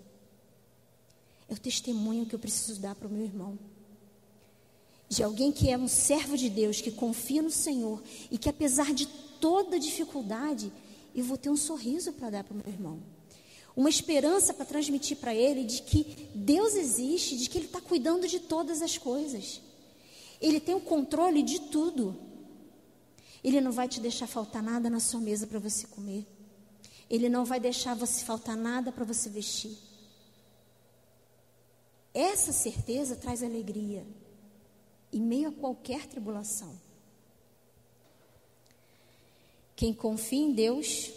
É 1.49 1.53
o 1.53 1.59
testemunho 1.59 2.25
que 2.25 2.33
eu 2.33 2.39
preciso 2.39 2.79
dar 2.79 2.95
para 2.95 3.07
o 3.07 3.11
meu 3.11 3.23
irmão. 3.23 3.59
De 5.09 5.21
alguém 5.21 5.51
que 5.51 5.69
é 5.69 5.77
um 5.77 5.87
servo 5.87 6.35
de 6.35 6.49
Deus, 6.49 6.81
que 6.81 6.89
confia 6.89 7.41
no 7.41 7.51
Senhor 7.51 8.01
e 8.31 8.37
que, 8.37 8.49
apesar 8.49 8.93
de 8.93 9.05
toda 9.39 9.77
dificuldade, 9.77 10.71
eu 11.13 11.23
vou 11.23 11.37
ter 11.37 11.49
um 11.49 11.57
sorriso 11.57 12.13
para 12.13 12.29
dar 12.29 12.43
para 12.43 12.53
o 12.53 12.57
meu 12.57 12.67
irmão. 12.67 12.99
Uma 13.75 13.89
esperança 13.89 14.53
para 14.53 14.65
transmitir 14.65 15.17
para 15.17 15.35
ele 15.35 15.65
de 15.65 15.81
que 15.81 16.29
Deus 16.33 16.75
existe, 16.75 17.37
de 17.37 17.49
que 17.49 17.57
Ele 17.57 17.65
está 17.65 17.81
cuidando 17.81 18.27
de 18.27 18.39
todas 18.39 18.81
as 18.81 18.97
coisas. 18.97 19.61
Ele 20.39 20.59
tem 20.59 20.75
o 20.75 20.79
controle 20.79 21.41
de 21.41 21.59
tudo. 21.59 22.15
Ele 23.43 23.59
não 23.59 23.71
vai 23.71 23.87
te 23.87 23.99
deixar 23.99 24.27
faltar 24.27 24.63
nada 24.63 24.89
na 24.89 24.99
sua 24.99 25.19
mesa 25.19 25.45
para 25.45 25.59
você 25.59 25.87
comer. 25.87 26.25
Ele 27.13 27.29
não 27.29 27.45
vai 27.45 27.59
deixar 27.59 27.93
você 27.93 28.25
faltar 28.25 28.57
nada 28.57 28.91
para 28.91 29.05
você 29.05 29.29
vestir. 29.29 29.77
Essa 32.11 32.51
certeza 32.51 33.15
traz 33.15 33.43
alegria. 33.43 34.03
em 35.11 35.21
meio 35.21 35.49
a 35.49 35.51
qualquer 35.51 36.07
tribulação. 36.07 36.75
Quem 39.75 39.93
confia 39.93 40.39
em 40.39 40.53
Deus 40.53 41.11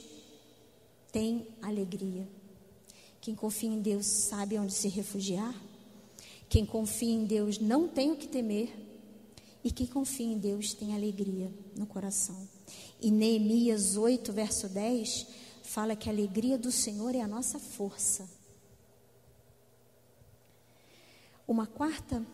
tem 1.11 1.49
alegria. 1.63 2.29
Quem 3.23 3.35
confia 3.35 3.71
em 3.71 3.81
Deus 3.81 4.05
sabe 4.29 4.59
onde 4.59 4.75
se 4.75 4.89
refugiar. 4.89 5.55
Quem 6.51 6.67
confia 6.67 7.15
em 7.15 7.25
Deus 7.25 7.59
não 7.59 7.89
tem 7.89 8.13
o 8.13 8.17
que 8.17 8.29
temer. 8.29 8.71
E 9.65 9.71
quem 9.71 9.87
confia 9.87 10.27
em 10.27 10.37
Deus 10.37 10.75
tem 10.75 10.95
alegria 10.95 11.51
no 11.75 11.87
coração. 11.87 12.47
E 13.01 13.11
Neemias 13.11 13.97
8, 13.97 14.31
verso 14.31 14.69
10, 14.69 15.46
fala 15.67 15.97
que 15.97 16.09
a 16.09 16.13
alegria 16.13 16.57
do 16.57 16.71
Senhor 16.71 17.15
é 17.15 17.21
a 17.21 17.27
nossa 17.27 17.59
força. 17.59 18.29
Uma 21.47 21.67
quarta 21.67 22.25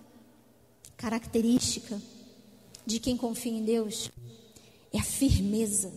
característica 0.97 2.01
de 2.85 3.01
quem 3.01 3.17
confia 3.17 3.53
em 3.53 3.65
Deus 3.65 4.11
é 4.93 4.99
a 4.99 5.03
firmeza. 5.03 5.93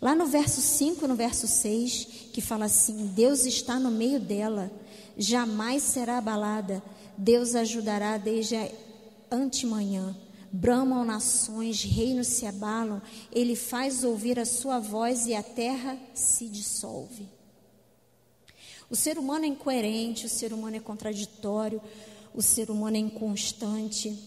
Lá 0.00 0.14
no 0.14 0.26
verso 0.26 0.60
5, 0.60 1.06
no 1.06 1.14
verso 1.14 1.46
6, 1.46 2.30
que 2.32 2.40
fala 2.40 2.66
assim: 2.66 3.06
Deus 3.06 3.46
está 3.46 3.78
no 3.78 3.90
meio 3.90 4.20
dela, 4.20 4.70
jamais 5.16 5.82
será 5.82 6.18
abalada, 6.18 6.82
Deus 7.16 7.54
ajudará 7.54 8.18
desde 8.18 8.56
a 8.56 8.70
antemanhã. 9.30 10.16
Bramam 10.50 11.04
nações, 11.04 11.82
reinos 11.82 12.28
se 12.28 12.46
abalam, 12.46 13.02
ele 13.30 13.54
faz 13.54 14.02
ouvir 14.02 14.38
a 14.38 14.44
sua 14.44 14.78
voz 14.78 15.26
e 15.26 15.34
a 15.34 15.42
terra 15.42 15.98
se 16.14 16.48
dissolve. 16.48 17.28
O 18.90 18.96
ser 18.96 19.18
humano 19.18 19.44
é 19.44 19.48
incoerente, 19.48 20.24
o 20.24 20.28
ser 20.28 20.52
humano 20.52 20.76
é 20.76 20.80
contraditório, 20.80 21.80
o 22.34 22.40
ser 22.40 22.70
humano 22.70 22.96
é 22.96 23.00
inconstante. 23.00 24.18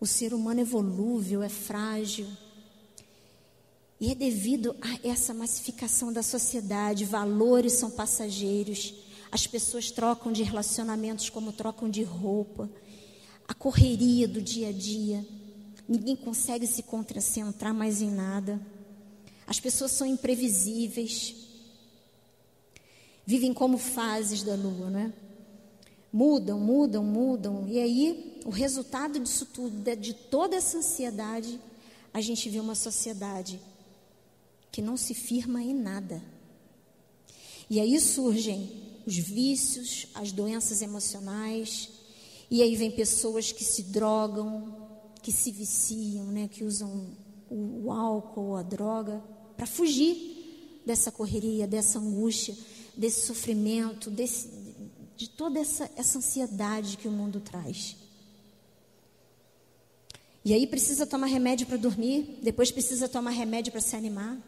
O 0.00 0.06
ser 0.06 0.32
humano 0.32 0.60
é 0.60 0.64
volúvel, 0.64 1.42
é 1.42 1.48
frágil. 1.48 2.26
E 4.00 4.10
é 4.10 4.14
devido 4.14 4.74
a 4.80 5.06
essa 5.06 5.32
massificação 5.34 6.12
da 6.12 6.22
sociedade, 6.22 7.04
valores 7.04 7.74
são 7.74 7.90
passageiros, 7.90 8.94
as 9.30 9.46
pessoas 9.46 9.90
trocam 9.90 10.32
de 10.32 10.42
relacionamentos 10.42 11.28
como 11.28 11.52
trocam 11.52 11.88
de 11.88 12.02
roupa, 12.02 12.70
a 13.46 13.54
correria 13.54 14.26
do 14.26 14.40
dia 14.40 14.68
a 14.68 14.72
dia, 14.72 15.24
ninguém 15.88 16.16
consegue 16.16 16.66
se 16.66 16.82
concentrar 16.82 17.74
mais 17.74 18.00
em 18.00 18.10
nada, 18.10 18.60
as 19.46 19.60
pessoas 19.60 19.92
são 19.92 20.06
imprevisíveis, 20.06 21.34
vivem 23.26 23.52
como 23.52 23.76
fases 23.76 24.42
da 24.42 24.54
lua, 24.54 24.90
não 24.90 24.98
é? 24.98 25.12
Mudam, 26.12 26.60
mudam, 26.60 27.04
mudam, 27.04 27.68
e 27.68 27.78
aí 27.78 28.40
o 28.44 28.50
resultado 28.50 29.18
disso 29.18 29.46
tudo, 29.46 29.96
de 29.96 30.14
toda 30.14 30.56
essa 30.56 30.78
ansiedade, 30.78 31.60
a 32.12 32.20
gente 32.20 32.48
vê 32.48 32.60
uma 32.60 32.74
sociedade 32.74 33.60
que 34.70 34.80
não 34.80 34.96
se 34.96 35.14
firma 35.14 35.62
em 35.62 35.74
nada. 35.74 36.22
E 37.68 37.80
aí 37.80 37.98
surgem 37.98 38.70
os 39.06 39.16
vícios, 39.16 40.06
as 40.14 40.30
doenças 40.30 40.80
emocionais, 40.82 41.90
e 42.50 42.62
aí 42.62 42.76
vem 42.76 42.90
pessoas 42.90 43.52
que 43.52 43.64
se 43.64 43.84
drogam, 43.84 44.74
que 45.22 45.32
se 45.32 45.50
viciam, 45.50 46.26
né, 46.26 46.48
que 46.48 46.64
usam 46.64 47.16
o, 47.50 47.84
o 47.84 47.92
álcool, 47.92 48.56
a 48.56 48.62
droga, 48.62 49.22
para 49.56 49.66
fugir 49.66 50.82
dessa 50.84 51.10
correria, 51.10 51.66
dessa 51.66 51.98
angústia, 51.98 52.54
desse 52.96 53.26
sofrimento, 53.26 54.10
desse, 54.10 54.50
de 55.16 55.28
toda 55.28 55.58
essa, 55.58 55.90
essa 55.96 56.18
ansiedade 56.18 56.96
que 56.96 57.08
o 57.08 57.12
mundo 57.12 57.40
traz. 57.40 57.96
E 60.44 60.52
aí 60.52 60.66
precisa 60.66 61.06
tomar 61.06 61.26
remédio 61.26 61.66
para 61.66 61.78
dormir, 61.78 62.38
depois 62.42 62.70
precisa 62.70 63.08
tomar 63.08 63.30
remédio 63.30 63.72
para 63.72 63.80
se 63.80 63.96
animar. 63.96 64.38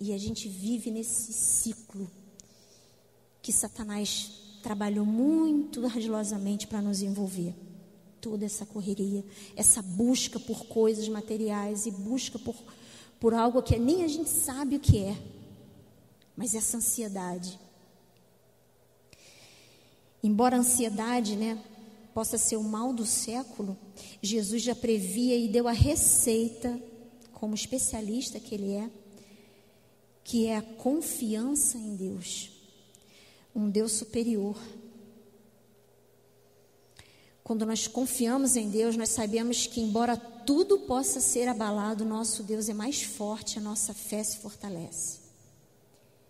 E 0.00 0.14
a 0.14 0.18
gente 0.18 0.48
vive 0.48 0.90
nesse 0.90 1.32
ciclo 1.32 2.10
que 3.42 3.52
Satanás 3.52 4.45
trabalhou 4.66 5.06
muito 5.06 5.86
ardilosamente 5.86 6.66
para 6.66 6.82
nos 6.82 7.00
envolver. 7.00 7.54
Toda 8.20 8.44
essa 8.44 8.66
correria, 8.66 9.24
essa 9.54 9.80
busca 9.80 10.40
por 10.40 10.66
coisas 10.66 11.08
materiais 11.08 11.86
e 11.86 11.92
busca 11.92 12.36
por, 12.36 12.56
por 13.20 13.32
algo 13.32 13.62
que 13.62 13.78
nem 13.78 14.02
a 14.02 14.08
gente 14.08 14.28
sabe 14.28 14.74
o 14.74 14.80
que 14.80 14.98
é, 14.98 15.16
mas 16.36 16.52
essa 16.52 16.78
ansiedade. 16.78 17.56
Embora 20.20 20.56
a 20.56 20.58
ansiedade, 20.58 21.36
né, 21.36 21.62
possa 22.12 22.36
ser 22.36 22.56
o 22.56 22.64
mal 22.64 22.92
do 22.92 23.06
século, 23.06 23.78
Jesus 24.20 24.64
já 24.64 24.74
previa 24.74 25.36
e 25.36 25.46
deu 25.46 25.68
a 25.68 25.72
receita, 25.72 26.76
como 27.32 27.54
especialista 27.54 28.40
que 28.40 28.56
ele 28.56 28.72
é, 28.72 28.90
que 30.24 30.46
é 30.48 30.56
a 30.56 30.62
confiança 30.62 31.78
em 31.78 31.94
Deus, 31.94 32.55
um 33.56 33.70
Deus 33.70 33.92
superior. 33.92 34.58
Quando 37.42 37.64
nós 37.64 37.86
confiamos 37.86 38.54
em 38.54 38.68
Deus, 38.68 38.96
nós 38.96 39.08
sabemos 39.08 39.66
que, 39.66 39.80
embora 39.80 40.14
tudo 40.14 40.80
possa 40.80 41.20
ser 41.20 41.48
abalado, 41.48 42.04
nosso 42.04 42.42
Deus 42.42 42.68
é 42.68 42.74
mais 42.74 43.02
forte, 43.02 43.58
a 43.58 43.62
nossa 43.62 43.94
fé 43.94 44.22
se 44.22 44.36
fortalece. 44.38 45.20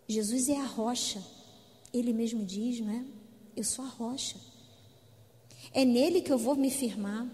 Jesus 0.07 0.49
é 0.49 0.57
a 0.57 0.65
rocha, 0.65 1.21
ele 1.93 2.12
mesmo 2.12 2.45
diz, 2.45 2.79
não 2.81 2.93
é? 2.93 3.05
Eu 3.57 3.65
sou 3.65 3.85
a 3.85 3.89
rocha. 3.89 4.37
É 5.73 5.85
nele 5.85 6.21
que 6.21 6.33
eu 6.33 6.39
vou 6.39 6.55
me 6.55 6.71
firmar. 6.71 7.27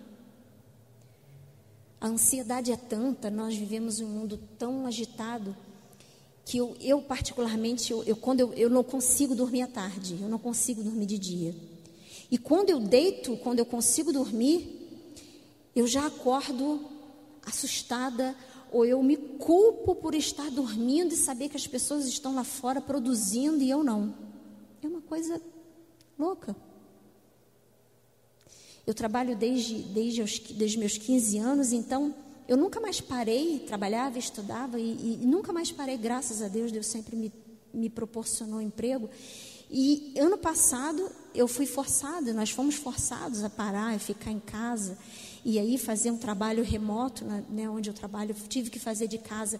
A 2.00 2.06
ansiedade 2.06 2.72
é 2.72 2.76
tanta, 2.76 3.30
nós 3.30 3.54
vivemos 3.54 4.00
um 4.00 4.08
mundo 4.08 4.40
tão 4.58 4.86
agitado 4.86 5.54
que 6.44 6.58
eu, 6.58 6.76
eu 6.80 7.00
particularmente, 7.00 7.92
eu, 7.92 8.02
eu 8.04 8.16
quando 8.16 8.40
eu, 8.40 8.52
eu 8.54 8.68
não 8.68 8.82
consigo 8.82 9.34
dormir 9.34 9.62
à 9.62 9.66
tarde, 9.66 10.18
eu 10.20 10.28
não 10.28 10.38
consigo 10.38 10.82
dormir 10.82 11.06
de 11.06 11.18
dia. 11.18 11.54
E 12.30 12.38
quando 12.38 12.70
eu 12.70 12.80
deito, 12.80 13.36
quando 13.38 13.58
eu 13.58 13.66
consigo 13.66 14.12
dormir, 14.12 14.80
eu 15.74 15.86
já 15.86 16.06
acordo 16.06 16.80
assustada, 17.44 18.36
ou 18.70 18.86
eu 18.86 19.02
me 19.02 19.16
culpo 19.16 19.94
por 19.94 20.14
estar 20.14 20.50
dormindo 20.50 21.12
e 21.12 21.16
saber 21.16 21.50
que 21.50 21.56
as 21.56 21.66
pessoas 21.66 22.06
estão 22.06 22.34
lá 22.34 22.42
fora 22.42 22.80
produzindo 22.80 23.62
e 23.62 23.68
eu 23.68 23.84
não. 23.84 24.14
É 24.82 24.86
uma 24.86 25.02
coisa 25.02 25.40
louca. 26.18 26.56
Eu 28.86 28.94
trabalho 28.94 29.36
desde, 29.36 29.74
desde, 29.74 30.22
os, 30.22 30.38
desde 30.38 30.78
meus 30.78 30.96
15 30.96 31.38
anos, 31.38 31.72
então 31.72 32.14
eu 32.52 32.56
nunca 32.58 32.78
mais 32.82 33.00
parei, 33.00 33.60
trabalhava, 33.60 34.18
estudava 34.18 34.78
e, 34.78 35.20
e, 35.22 35.26
nunca 35.26 35.54
mais 35.54 35.72
parei, 35.72 35.96
graças 35.96 36.42
a 36.42 36.48
Deus, 36.48 36.70
Deus 36.70 36.86
sempre 36.86 37.16
me, 37.16 37.32
me 37.72 37.88
proporcionou 37.88 38.60
emprego. 38.60 39.08
E 39.70 40.12
ano 40.18 40.36
passado 40.36 41.10
eu 41.34 41.48
fui 41.48 41.64
forçada, 41.64 42.30
nós 42.34 42.50
fomos 42.50 42.74
forçados 42.74 43.42
a 43.42 43.48
parar 43.48 43.96
e 43.96 43.98
ficar 43.98 44.30
em 44.30 44.38
casa 44.38 44.98
e 45.42 45.58
aí 45.58 45.78
fazer 45.78 46.10
um 46.10 46.18
trabalho 46.18 46.62
remoto, 46.62 47.24
né, 47.24 47.70
onde 47.70 47.88
eu 47.88 47.94
trabalho, 47.94 48.36
eu 48.38 48.48
tive 48.48 48.68
que 48.68 48.78
fazer 48.78 49.08
de 49.08 49.16
casa. 49.16 49.58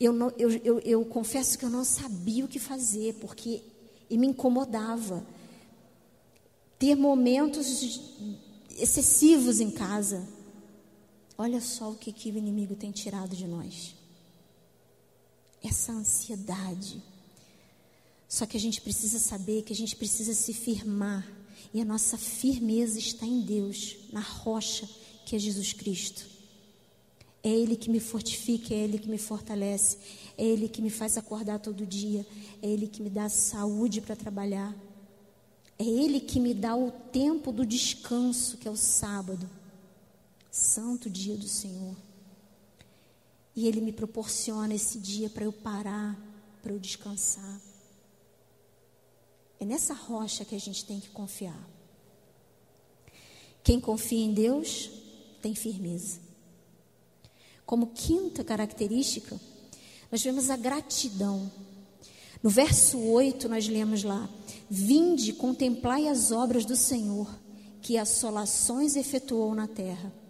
Eu, 0.00 0.14
não, 0.14 0.32
eu, 0.38 0.50
eu, 0.64 0.78
eu 0.80 1.04
confesso 1.04 1.58
que 1.58 1.64
eu 1.66 1.70
não 1.70 1.84
sabia 1.84 2.46
o 2.46 2.48
que 2.48 2.58
fazer, 2.58 3.16
porque 3.20 3.60
e 4.08 4.16
me 4.16 4.28
incomodava 4.28 5.22
ter 6.78 6.94
momentos 6.94 8.00
excessivos 8.78 9.60
em 9.60 9.70
casa. 9.70 10.26
Olha 11.36 11.60
só 11.60 11.90
o 11.90 11.96
que, 11.96 12.12
que 12.12 12.30
o 12.30 12.38
inimigo 12.38 12.76
tem 12.76 12.92
tirado 12.92 13.34
de 13.34 13.46
nós. 13.46 13.94
Essa 15.62 15.92
ansiedade. 15.92 17.02
Só 18.28 18.46
que 18.46 18.56
a 18.56 18.60
gente 18.60 18.80
precisa 18.80 19.18
saber 19.18 19.62
que 19.62 19.72
a 19.72 19.76
gente 19.76 19.96
precisa 19.96 20.34
se 20.34 20.52
firmar. 20.52 21.26
E 21.72 21.80
a 21.80 21.84
nossa 21.84 22.16
firmeza 22.16 22.98
está 22.98 23.26
em 23.26 23.40
Deus, 23.40 23.96
na 24.12 24.20
rocha 24.20 24.88
que 25.24 25.34
é 25.34 25.38
Jesus 25.38 25.72
Cristo. 25.72 26.26
É 27.42 27.50
Ele 27.50 27.76
que 27.76 27.90
me 27.90 28.00
fortifica, 28.00 28.72
é 28.72 28.78
Ele 28.78 28.98
que 28.98 29.08
me 29.08 29.18
fortalece, 29.18 29.98
é 30.38 30.44
Ele 30.44 30.68
que 30.68 30.80
me 30.80 30.88
faz 30.88 31.18
acordar 31.18 31.58
todo 31.58 31.84
dia, 31.84 32.26
é 32.62 32.68
Ele 32.68 32.86
que 32.86 33.02
me 33.02 33.10
dá 33.10 33.28
saúde 33.28 34.00
para 34.00 34.16
trabalhar, 34.16 34.74
é 35.78 35.84
Ele 35.84 36.20
que 36.20 36.40
me 36.40 36.54
dá 36.54 36.74
o 36.74 36.90
tempo 36.90 37.52
do 37.52 37.66
descanso, 37.66 38.56
que 38.56 38.66
é 38.66 38.70
o 38.70 38.76
sábado, 38.76 39.48
santo 40.54 41.10
dia 41.10 41.36
do 41.36 41.48
Senhor. 41.48 41.96
E 43.56 43.66
Ele 43.66 43.80
me 43.80 43.92
proporciona 43.92 44.72
esse 44.72 45.00
dia 45.00 45.28
para 45.28 45.44
eu 45.44 45.52
parar, 45.52 46.16
para 46.62 46.72
eu 46.72 46.78
descansar. 46.78 47.60
É 49.58 49.64
nessa 49.64 49.92
rocha 49.92 50.44
que 50.44 50.54
a 50.54 50.60
gente 50.60 50.84
tem 50.84 51.00
que 51.00 51.08
confiar. 51.08 51.58
Quem 53.64 53.80
confia 53.80 54.24
em 54.24 54.32
Deus 54.32 54.90
tem 55.42 55.56
firmeza. 55.56 56.20
Como 57.66 57.88
quinta 57.88 58.44
característica, 58.44 59.40
nós 60.08 60.22
vemos 60.22 60.50
a 60.50 60.56
gratidão. 60.56 61.50
No 62.40 62.50
verso 62.50 63.00
8, 63.00 63.48
nós 63.48 63.66
lemos 63.66 64.04
lá: 64.04 64.28
Vinde, 64.70 65.32
contemplai 65.32 66.06
as 66.06 66.30
obras 66.30 66.64
do 66.64 66.76
Senhor, 66.76 67.28
que 67.82 67.98
assolações 67.98 68.94
efetuou 68.94 69.52
na 69.52 69.66
terra. 69.66 70.23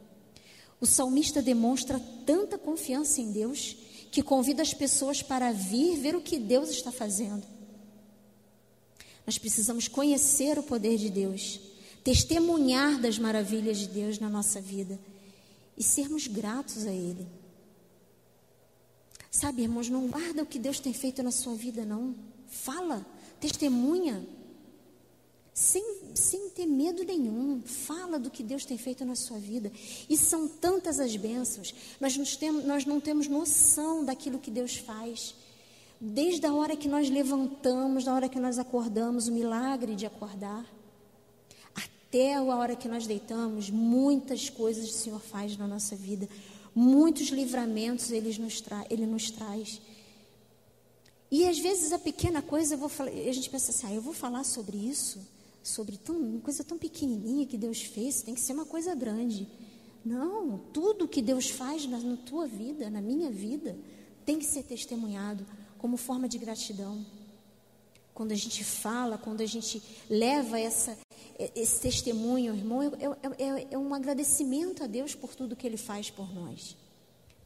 O 0.85 0.87
salmista 0.87 1.41
demonstra 1.41 1.99
tanta 2.27 2.59
confiança 2.59 3.19
em 3.19 3.33
Deus 3.33 3.75
que 4.11 4.23
convida 4.23 4.61
as 4.61 4.75
pessoas 4.75 5.23
para 5.23 5.51
vir 5.51 5.97
ver 5.97 6.15
o 6.15 6.21
que 6.21 6.39
Deus 6.39 6.69
está 6.69 6.93
fazendo. 6.93 7.43
Nós 9.27 9.39
precisamos 9.39 9.89
conhecer 9.89 10.59
o 10.59 10.63
poder 10.63 10.99
de 10.99 11.09
Deus, 11.09 11.59
testemunhar 12.05 13.01
das 13.01 13.19
maravilhas 13.19 13.79
de 13.79 13.87
Deus 13.87 14.19
na 14.19 14.29
nossa 14.29 14.61
vida 14.61 15.01
e 15.75 15.83
sermos 15.83 16.27
gratos 16.27 16.85
a 16.85 16.93
Ele. 16.93 17.27
Sabe, 19.31 19.63
irmãos, 19.63 19.89
não 19.89 20.07
guarda 20.09 20.43
o 20.43 20.47
que 20.47 20.59
Deus 20.59 20.79
tem 20.81 20.93
feito 20.93 21.23
na 21.23 21.31
sua 21.31 21.55
vida, 21.55 21.83
não. 21.87 22.15
Fala, 22.47 23.07
testemunha, 23.41 24.23
sem, 25.65 25.83
sem 26.15 26.51
ter 26.51 26.67
medo 26.67 27.03
nenhum. 27.05 27.63
Fala 27.65 28.19
do 28.19 28.31
que 28.31 28.43
Deus 28.43 28.67
tem 28.67 28.77
feito 28.77 29.05
na 29.05 29.17
sua 29.17 29.39
vida. 29.39 29.73
E 30.09 30.17
são 30.17 30.47
tantas 30.47 31.01
as 31.01 31.17
bênçãos, 31.17 31.75
nós, 31.99 32.37
temos, 32.37 32.65
nós 32.65 32.85
não 32.85 33.01
temos 33.01 33.27
noção 33.27 34.05
daquilo 34.05 34.39
que 34.39 34.51
Deus 34.51 34.77
faz. 34.77 35.35
Desde 35.99 36.45
a 36.47 36.53
hora 36.53 36.77
que 36.77 36.87
nós 36.87 37.09
levantamos, 37.09 38.05
da 38.05 38.15
hora 38.15 38.29
que 38.29 38.39
nós 38.39 38.59
acordamos, 38.59 39.27
o 39.27 39.33
milagre 39.33 39.95
de 39.95 40.05
acordar, 40.05 40.67
até 41.75 42.35
a 42.35 42.43
hora 42.43 42.77
que 42.77 42.87
nós 42.87 43.07
deitamos, 43.07 43.71
muitas 43.71 44.51
coisas 44.51 44.91
o 44.91 44.93
Senhor 44.93 45.21
faz 45.21 45.57
na 45.57 45.67
nossa 45.67 45.97
vida. 45.97 46.29
Muitos 46.75 47.29
livramentos 47.29 48.11
ele 48.11 48.37
nos, 48.39 48.61
tra 48.61 48.85
ele 48.91 49.07
nos 49.07 49.31
traz. 49.31 49.81
E 51.31 51.49
às 51.49 51.59
vezes 51.59 51.91
a 51.91 51.99
pequena 51.99 52.43
coisa, 52.43 52.77
falar, 52.89 53.11
a 53.11 53.33
gente 53.33 53.49
pensa 53.49 53.71
assim, 53.71 53.87
ah, 53.87 53.95
eu 53.95 54.03
vou 54.03 54.13
falar 54.13 54.45
sobre 54.45 54.77
isso, 54.77 55.19
sobre 55.65 55.97
tão, 55.97 56.17
uma 56.17 56.41
coisa 56.41 56.63
tão 56.63 56.79
pequenininha 56.79 57.47
que 57.47 57.57
Deus 57.57 57.81
fez, 57.83 58.23
tem 58.23 58.35
que 58.35 58.41
ser 58.41 58.53
uma 58.53 58.67
coisa 58.67 58.95
grande. 58.95 59.49
Não, 60.05 60.59
tudo 60.73 61.09
que 61.09 61.23
Deus 61.23 61.49
faz 61.49 61.87
na, 61.87 61.99
na 61.99 62.17
tua 62.19 62.47
vida, 62.47 62.91
na 62.91 63.01
minha 63.01 63.31
vida, 63.31 63.77
tem 64.27 64.39
que 64.39 64.45
ser 64.45 64.63
testemunhado 64.63 65.47
como 65.79 65.97
forma 65.97 66.29
de 66.29 66.37
gratidão. 66.37 67.05
Quando 68.13 68.33
a 68.33 68.37
gente 68.37 68.63
fala, 68.63 69.17
quando 69.17 69.41
a 69.41 69.47
gente 69.47 69.83
leva 70.09 70.61
essa, 70.61 70.97
esse 71.55 71.81
testemunho, 71.81 72.55
irmão, 72.55 72.83
é, 72.83 72.87
é, 72.87 73.45
é, 73.45 73.69
é, 73.73 73.79
um 73.79 73.95
agradecimento 73.95 74.85
a 74.85 74.87
Deus 74.87 75.15
por 75.15 75.35
tudo 75.35 75.57
que 75.57 75.67
Ele 75.67 75.79
faz 75.79 76.11
por 76.11 76.33
nós. 76.33 76.77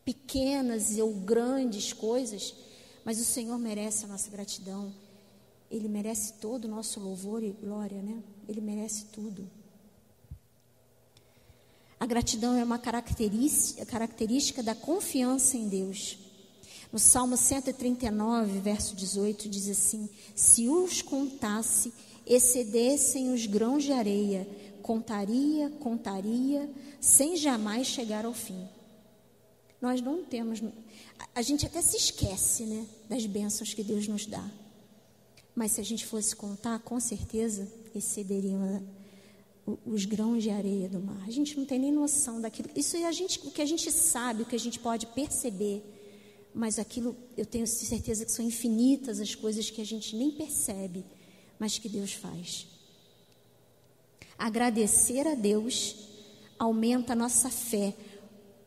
Pequenas 0.05 0.99
ou 0.99 1.15
grandes 1.15 1.93
coisas, 1.93 2.55
mas 3.05 3.21
o 3.21 3.25
Senhor 3.25 3.57
merece 3.59 4.05
a 4.05 4.09
nossa 4.09 4.29
gratidão. 4.29 4.93
Ele 5.71 5.89
merece 5.89 6.35
todo 6.35 6.65
o 6.65 6.69
nosso 6.69 6.99
louvor 6.99 7.43
e 7.43 7.51
glória, 7.51 8.01
né? 8.03 8.23
Ele 8.49 8.61
merece 8.61 9.07
tudo. 9.07 9.49
A 12.01 12.07
gratidão 12.07 12.55
é 12.55 12.63
uma 12.63 12.79
característica, 12.79 13.85
característica 13.85 14.63
da 14.63 14.75
confiança 14.75 15.57
em 15.57 15.69
Deus. 15.69 16.19
No 16.93 16.99
Salmo 16.99 17.37
139, 17.37 18.61
verso 18.61 18.95
18, 18.95 19.49
diz 19.49 19.69
assim: 19.69 20.09
Se 20.35 20.69
os 20.69 21.03
contasse, 21.03 21.93
excedessem 22.25 23.33
os 23.33 23.47
grãos 23.47 23.83
de 23.83 23.93
areia, 23.93 24.49
contaria, 24.81 25.71
contaria, 25.81 26.71
sem 27.01 27.37
jamais 27.37 27.87
chegar 27.87 28.25
ao 28.25 28.33
fim. 28.33 28.67
Nós 29.83 30.01
não 30.01 30.25
temos. 30.25 30.63
A 31.35 31.43
gente 31.43 31.67
até 31.67 31.83
se 31.83 31.97
esquece, 31.97 32.65
né, 32.65 32.87
das 33.09 33.27
bênçãos 33.27 33.75
que 33.75 33.83
Deus 33.83 34.09
nos 34.09 34.25
dá. 34.25 34.49
Mas 35.59 35.73
se 35.73 35.81
a 35.81 35.85
gente 35.85 36.07
fosse 36.07 36.37
contar, 36.37 36.79
com 36.79 37.01
certeza 37.01 37.67
excederiam 37.95 38.81
os 39.85 40.05
grãos 40.05 40.43
de 40.43 40.51
areia 40.51 40.89
do 40.89 41.01
mar. 41.01 41.25
A 41.27 41.31
gente 41.31 41.57
não 41.59 41.65
tem 41.67 41.79
nem 41.79 41.91
noção 41.93 42.41
daquilo. 42.41 42.71
Isso 42.77 42.97
é 42.97 43.05
a 43.05 43.13
gente, 43.13 43.41
o 43.47 43.51
que 43.51 43.61
a 43.61 43.67
gente 43.67 43.91
sabe, 43.91 44.43
o 44.43 44.47
que 44.47 44.57
a 44.57 44.61
gente 44.67 44.79
pode 44.79 45.07
perceber. 45.09 45.83
Mas 46.55 46.79
aquilo, 46.79 47.17
eu 47.37 47.45
tenho 47.45 47.67
certeza 47.67 48.25
que 48.25 48.31
são 48.33 48.45
infinitas 48.45 49.21
as 49.21 49.35
coisas 49.35 49.69
que 49.69 49.83
a 49.83 49.85
gente 49.85 50.15
nem 50.15 50.31
percebe 50.31 51.05
mas 51.59 51.79
que 51.79 51.89
Deus 51.89 52.13
faz. 52.13 52.67
Agradecer 54.39 55.27
a 55.27 55.35
Deus 55.35 55.97
aumenta 56.59 57.13
a 57.13 57.17
nossa 57.17 57.51
fé, 57.51 57.95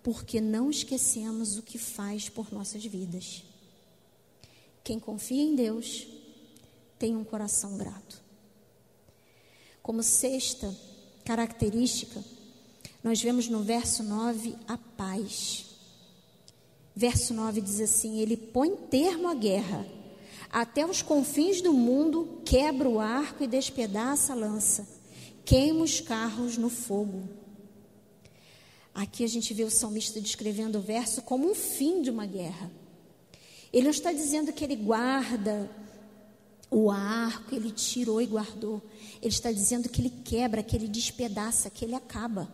porque 0.04 0.42
não 0.42 0.70
esquecemos 0.70 1.58
o 1.58 1.62
que 1.62 1.78
faz 1.78 2.28
por 2.28 2.52
nossas 2.52 2.84
vidas. 2.84 3.44
Quem 4.84 5.00
confia 5.00 5.42
em 5.42 5.56
Deus 5.56 6.08
tem 7.02 7.18
um 7.18 7.24
coração 7.24 7.78
grato. 7.78 8.22
Como 9.82 10.04
sexta 10.04 10.72
característica, 11.26 12.24
nós 13.04 13.20
vemos 13.20 13.48
no 13.48 13.64
verso 13.64 14.04
9 14.04 14.56
a 14.68 14.78
paz. 14.78 15.66
Verso 16.96 17.34
9 17.34 17.60
diz 17.60 17.82
assim: 17.82 18.20
Ele 18.20 18.38
põe 18.38 18.76
termo 18.76 19.28
à 19.28 19.34
guerra 19.34 19.84
até 20.52 20.86
os 20.86 21.02
confins 21.02 21.60
do 21.60 21.74
mundo, 21.74 22.40
quebra 22.46 22.88
o 22.88 23.00
arco 23.00 23.44
e 23.44 23.48
despedaça 23.48 24.34
a 24.34 24.36
lança, 24.36 24.88
queima 25.44 25.84
os 25.84 26.00
carros 26.00 26.56
no 26.56 26.70
fogo. 26.70 27.28
Aqui 28.94 29.24
a 29.24 29.28
gente 29.28 29.56
vê 29.56 29.64
o 29.64 29.72
salmista 29.72 30.22
descrevendo 30.22 30.78
o 30.78 30.82
verso 30.82 31.24
como 31.24 31.50
um 31.50 31.56
fim 31.56 32.04
de 32.04 32.12
uma 32.12 32.28
guerra. 32.28 32.70
Ele 33.74 33.86
não 33.86 33.92
está 33.92 34.14
dizendo 34.14 34.54
que 34.54 34.64
ele 34.64 34.76
guarda 34.76 35.81
o 36.72 36.90
arco, 36.90 37.54
ele 37.54 37.70
tirou 37.70 38.22
e 38.22 38.26
guardou. 38.26 38.82
Ele 39.22 39.34
está 39.34 39.52
dizendo 39.52 39.90
que 39.90 40.00
ele 40.00 40.10
quebra, 40.24 40.64
que 40.64 40.74
ele 40.74 40.88
despedaça, 40.88 41.70
que 41.70 41.84
ele 41.84 41.94
acaba. 41.94 42.50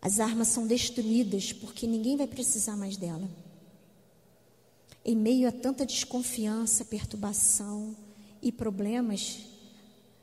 As 0.00 0.18
armas 0.18 0.48
são 0.48 0.66
destruídas 0.66 1.52
porque 1.52 1.86
ninguém 1.86 2.16
vai 2.16 2.26
precisar 2.26 2.76
mais 2.76 2.96
dela. 2.96 3.28
Em 5.04 5.14
meio 5.14 5.46
a 5.46 5.52
tanta 5.52 5.84
desconfiança, 5.84 6.82
perturbação 6.82 7.94
e 8.40 8.50
problemas, 8.50 9.40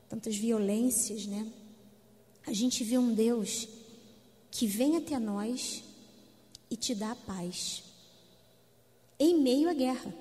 tantas 0.09 0.35
violências, 0.35 1.27
né? 1.27 1.47
A 2.47 2.51
gente 2.51 2.83
vê 2.83 2.97
um 2.97 3.13
Deus 3.13 3.67
que 4.49 4.65
vem 4.65 4.97
até 4.97 5.19
nós 5.19 5.83
e 6.69 6.75
te 6.75 6.95
dá 6.95 7.11
a 7.11 7.15
paz. 7.15 7.83
Em 9.19 9.37
meio 9.37 9.69
à 9.69 9.73
guerra. 9.73 10.13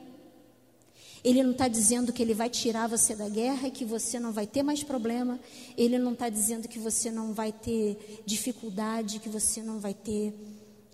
Ele 1.24 1.42
não 1.42 1.52
está 1.52 1.68
dizendo 1.68 2.12
que 2.12 2.22
ele 2.22 2.34
vai 2.34 2.48
tirar 2.48 2.88
você 2.88 3.14
da 3.14 3.28
guerra 3.28 3.68
e 3.68 3.70
que 3.70 3.84
você 3.84 4.20
não 4.20 4.32
vai 4.32 4.46
ter 4.46 4.62
mais 4.62 4.82
problema. 4.82 5.38
Ele 5.76 5.98
não 5.98 6.12
está 6.12 6.28
dizendo 6.28 6.68
que 6.68 6.78
você 6.78 7.11
não 7.11 7.32
vai 7.32 7.52
ter 7.52 8.22
dificuldade, 8.24 9.18
que 9.18 9.28
você 9.28 9.62
não 9.62 9.80
vai 9.80 9.94
ter 9.94 10.34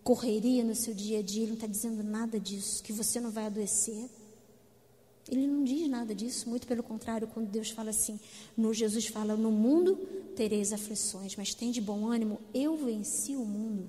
correria 0.05 0.63
no 0.63 0.75
seu 0.75 0.93
dia 0.93 1.21
a 1.21 1.23
dia, 1.23 1.43
ele 1.43 1.53
não 1.53 1.55
está 1.55 1.67
dizendo 1.67 2.03
nada 2.03 2.39
disso, 2.39 2.83
que 2.83 2.93
você 2.93 3.19
não 3.19 3.31
vai 3.31 3.47
adoecer. 3.47 4.09
Ele 5.31 5.47
não 5.47 5.65
diz 5.65 5.89
nada 5.89 6.15
disso, 6.15 6.47
muito 6.51 6.67
pelo 6.67 6.83
contrário, 6.83 7.27
quando 7.27 7.49
Deus 7.49 7.71
fala 7.71 7.89
assim, 7.89 8.21
no 8.55 8.75
Jesus 8.75 9.07
fala, 9.07 9.35
no 9.35 9.51
mundo 9.51 9.97
tereis 10.37 10.75
aflições, 10.75 11.35
mas 11.37 11.55
tem 11.55 11.71
de 11.71 11.81
bom 11.81 12.07
ânimo, 12.07 12.39
eu 12.53 12.77
venci 12.77 13.35
o 13.35 13.47
mundo. 13.47 13.89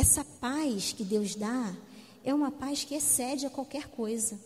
Essa 0.00 0.24
paz 0.24 0.92
que 0.92 1.04
Deus 1.04 1.34
dá 1.34 1.74
é 2.24 2.32
uma 2.32 2.50
paz 2.50 2.84
que 2.84 2.94
excede 2.94 3.46
a 3.46 3.50
qualquer 3.50 3.88
coisa. 3.88 4.38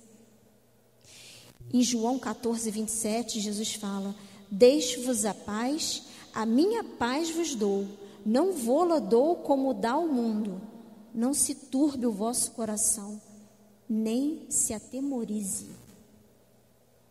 Em 1.72 1.82
João 1.82 2.18
14, 2.18 2.70
27, 2.70 3.40
Jesus 3.40 3.74
fala: 3.74 4.14
Deixo-vos 4.50 5.24
a 5.24 5.32
paz, 5.32 6.02
a 6.34 6.44
minha 6.44 6.82
paz 6.82 7.30
vos 7.30 7.54
dou 7.54 7.86
não 8.24 8.52
vou-la 8.52 8.98
dou 9.00 9.36
como 9.36 9.74
dá 9.74 9.96
o 9.98 10.10
mundo. 10.10 10.60
Não 11.14 11.34
se 11.34 11.54
turbe 11.54 12.06
o 12.06 12.12
vosso 12.12 12.52
coração, 12.52 13.20
nem 13.88 14.46
se 14.48 14.72
atemorize. 14.72 15.68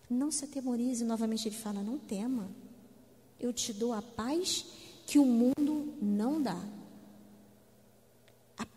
Não 0.10 0.32
se 0.32 0.45
atemorize. 0.45 1.06
Novamente 1.06 1.47
ele 1.47 1.56
fala: 1.56 1.84
não 1.84 1.97
tema. 1.97 2.49
Eu 3.39 3.53
te 3.53 3.71
dou 3.71 3.93
a 3.93 4.01
paz 4.01 4.65
que 5.06 5.19
o 5.19 5.25
mundo 5.25 5.93
não 6.01 6.41
dá. 6.41 6.60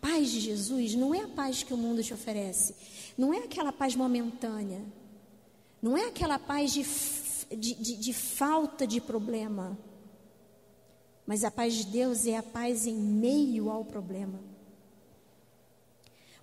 Paz 0.07 0.31
de 0.31 0.39
Jesus 0.39 0.95
não 0.95 1.13
é 1.13 1.19
a 1.19 1.27
paz 1.27 1.63
que 1.63 1.73
o 1.73 1.77
mundo 1.77 2.01
te 2.01 2.13
oferece. 2.13 2.73
Não 3.17 3.33
é 3.33 3.39
aquela 3.39 3.73
paz 3.73 3.93
momentânea. 3.93 4.81
Não 5.81 5.97
é 5.97 6.07
aquela 6.07 6.39
paz 6.39 6.71
de, 6.71 6.85
de, 7.57 7.73
de, 7.73 7.97
de 7.97 8.13
falta 8.13 8.87
de 8.87 9.01
problema. 9.01 9.77
Mas 11.25 11.43
a 11.43 11.51
paz 11.51 11.73
de 11.73 11.87
Deus 11.87 12.25
é 12.25 12.37
a 12.37 12.41
paz 12.41 12.87
em 12.87 12.95
meio 12.95 13.69
ao 13.69 13.83
problema. 13.83 14.39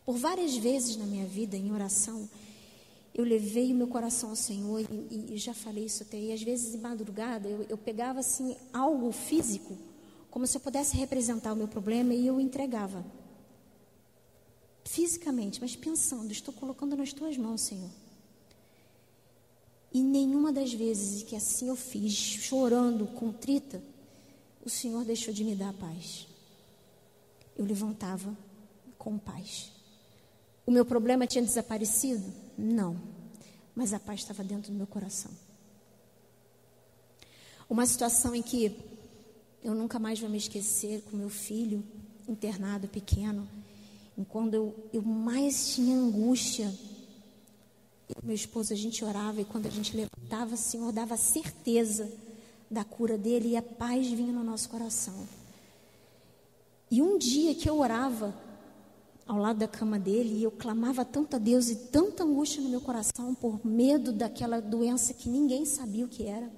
Por 0.04 0.18
várias 0.18 0.54
vezes 0.54 0.98
na 0.98 1.06
minha 1.06 1.24
vida, 1.24 1.56
em 1.56 1.72
oração, 1.72 2.28
eu 3.14 3.24
levei 3.24 3.72
o 3.72 3.76
meu 3.76 3.88
coração 3.88 4.28
ao 4.28 4.36
Senhor 4.36 4.82
e, 5.10 5.32
e 5.32 5.38
já 5.38 5.54
falei 5.54 5.86
isso 5.86 6.02
até. 6.02 6.18
E 6.18 6.34
às 6.34 6.42
vezes, 6.42 6.72
de 6.72 6.78
madrugada, 6.78 7.48
eu, 7.48 7.64
eu 7.70 7.78
pegava 7.78 8.20
assim 8.20 8.58
algo 8.74 9.10
físico, 9.10 9.74
como 10.30 10.46
se 10.46 10.54
eu 10.54 10.60
pudesse 10.60 10.98
representar 10.98 11.54
o 11.54 11.56
meu 11.56 11.66
problema 11.66 12.12
e 12.12 12.26
eu 12.26 12.38
entregava. 12.38 13.02
Fisicamente, 14.84 15.60
mas 15.60 15.74
pensando, 15.74 16.30
estou 16.30 16.52
colocando 16.52 16.96
nas 16.96 17.12
tuas 17.12 17.36
mãos, 17.36 17.62
Senhor. 17.62 17.90
E 19.92 20.02
nenhuma 20.02 20.52
das 20.52 20.72
vezes 20.72 21.22
que 21.22 21.36
assim 21.36 21.68
eu 21.68 21.76
fiz, 21.76 22.12
chorando, 22.12 23.06
contrita, 23.06 23.82
o 24.64 24.68
Senhor 24.68 25.04
deixou 25.04 25.32
de 25.32 25.44
me 25.44 25.54
dar 25.54 25.72
paz. 25.72 26.26
Eu 27.56 27.64
levantava 27.64 28.36
com 28.98 29.16
paz. 29.16 29.70
O 30.66 30.70
meu 30.70 30.84
problema 30.84 31.26
tinha 31.26 31.44
desaparecido? 31.44 32.24
Não. 32.58 33.00
Mas 33.74 33.92
a 33.92 34.00
paz 34.00 34.20
estava 34.20 34.42
dentro 34.42 34.72
do 34.72 34.76
meu 34.76 34.86
coração. 34.86 35.30
Uma 37.68 37.86
situação 37.86 38.34
em 38.34 38.42
que 38.42 38.76
eu 39.62 39.74
nunca 39.74 39.98
mais 39.98 40.18
vou 40.20 40.28
me 40.28 40.38
esquecer 40.38 41.02
com 41.02 41.16
meu 41.16 41.30
filho 41.30 41.84
internado 42.28 42.88
pequeno, 42.88 43.48
quando 44.22 44.54
eu, 44.54 44.74
eu 44.92 45.02
mais 45.02 45.74
tinha 45.74 45.96
angústia. 45.96 46.72
Eu, 48.08 48.22
meu 48.22 48.34
esposo, 48.34 48.72
a 48.72 48.76
gente 48.76 49.04
orava 49.04 49.40
e 49.40 49.44
quando 49.44 49.66
a 49.66 49.70
gente 49.70 49.96
levantava, 49.96 50.54
o 50.54 50.58
Senhor 50.58 50.92
dava 50.92 51.16
certeza 51.16 52.12
da 52.70 52.84
cura 52.84 53.16
dele 53.16 53.50
e 53.50 53.56
a 53.56 53.62
paz 53.62 54.06
vinha 54.06 54.32
no 54.32 54.44
nosso 54.44 54.68
coração. 54.68 55.26
E 56.90 57.02
um 57.02 57.18
dia 57.18 57.54
que 57.54 57.68
eu 57.68 57.78
orava 57.78 58.34
ao 59.26 59.38
lado 59.38 59.58
da 59.58 59.68
cama 59.68 59.98
dele 59.98 60.38
e 60.38 60.42
eu 60.44 60.50
clamava 60.50 61.04
tanto 61.04 61.36
a 61.36 61.38
Deus 61.38 61.68
e 61.68 61.76
tanta 61.76 62.24
angústia 62.24 62.62
no 62.62 62.68
meu 62.68 62.80
coração 62.80 63.34
por 63.34 63.64
medo 63.64 64.12
daquela 64.12 64.60
doença 64.60 65.14
que 65.14 65.28
ninguém 65.28 65.64
sabia 65.64 66.04
o 66.04 66.08
que 66.08 66.24
era. 66.24 66.50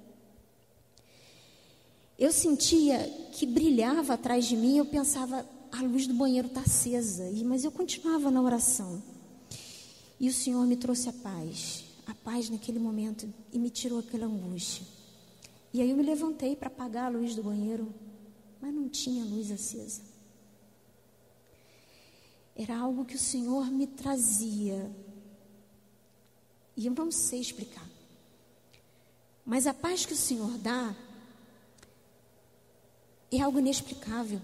Eu 2.19 2.31
sentia 2.31 2.99
que 3.31 3.45
brilhava 3.45 4.15
atrás 4.15 4.45
de 4.45 4.57
mim, 4.57 4.77
eu 4.77 4.85
pensava, 4.85 5.45
a 5.71 5.81
luz 5.81 6.07
do 6.07 6.13
banheiro 6.13 6.47
está 6.47 6.61
acesa, 6.61 7.29
mas 7.45 7.63
eu 7.63 7.71
continuava 7.71 8.31
na 8.31 8.41
oração. 8.41 9.01
E 10.19 10.27
o 10.27 10.33
Senhor 10.33 10.65
me 10.65 10.75
trouxe 10.75 11.09
a 11.09 11.13
paz, 11.13 11.85
a 12.05 12.13
paz 12.13 12.49
naquele 12.49 12.79
momento 12.79 13.31
e 13.51 13.59
me 13.59 13.69
tirou 13.69 13.99
aquela 13.99 14.25
angústia. 14.25 14.85
E 15.73 15.81
aí 15.81 15.89
eu 15.89 15.97
me 15.97 16.03
levantei 16.03 16.55
para 16.55 16.67
apagar 16.67 17.05
a 17.05 17.17
luz 17.17 17.35
do 17.35 17.43
banheiro, 17.43 17.93
mas 18.59 18.73
não 18.73 18.89
tinha 18.89 19.23
luz 19.23 19.51
acesa. 19.51 20.01
Era 22.55 22.77
algo 22.77 23.05
que 23.05 23.15
o 23.15 23.19
Senhor 23.19 23.69
me 23.69 23.85
trazia. 23.85 24.91
E 26.75 26.87
eu 26.87 26.93
não 26.93 27.11
sei 27.11 27.39
explicar. 27.39 27.87
Mas 29.45 29.67
a 29.67 29.73
paz 29.73 30.05
que 30.05 30.13
o 30.13 30.17
Senhor 30.17 30.57
dá 30.57 30.95
é 33.31 33.41
algo 33.41 33.59
inexplicável. 33.59 34.41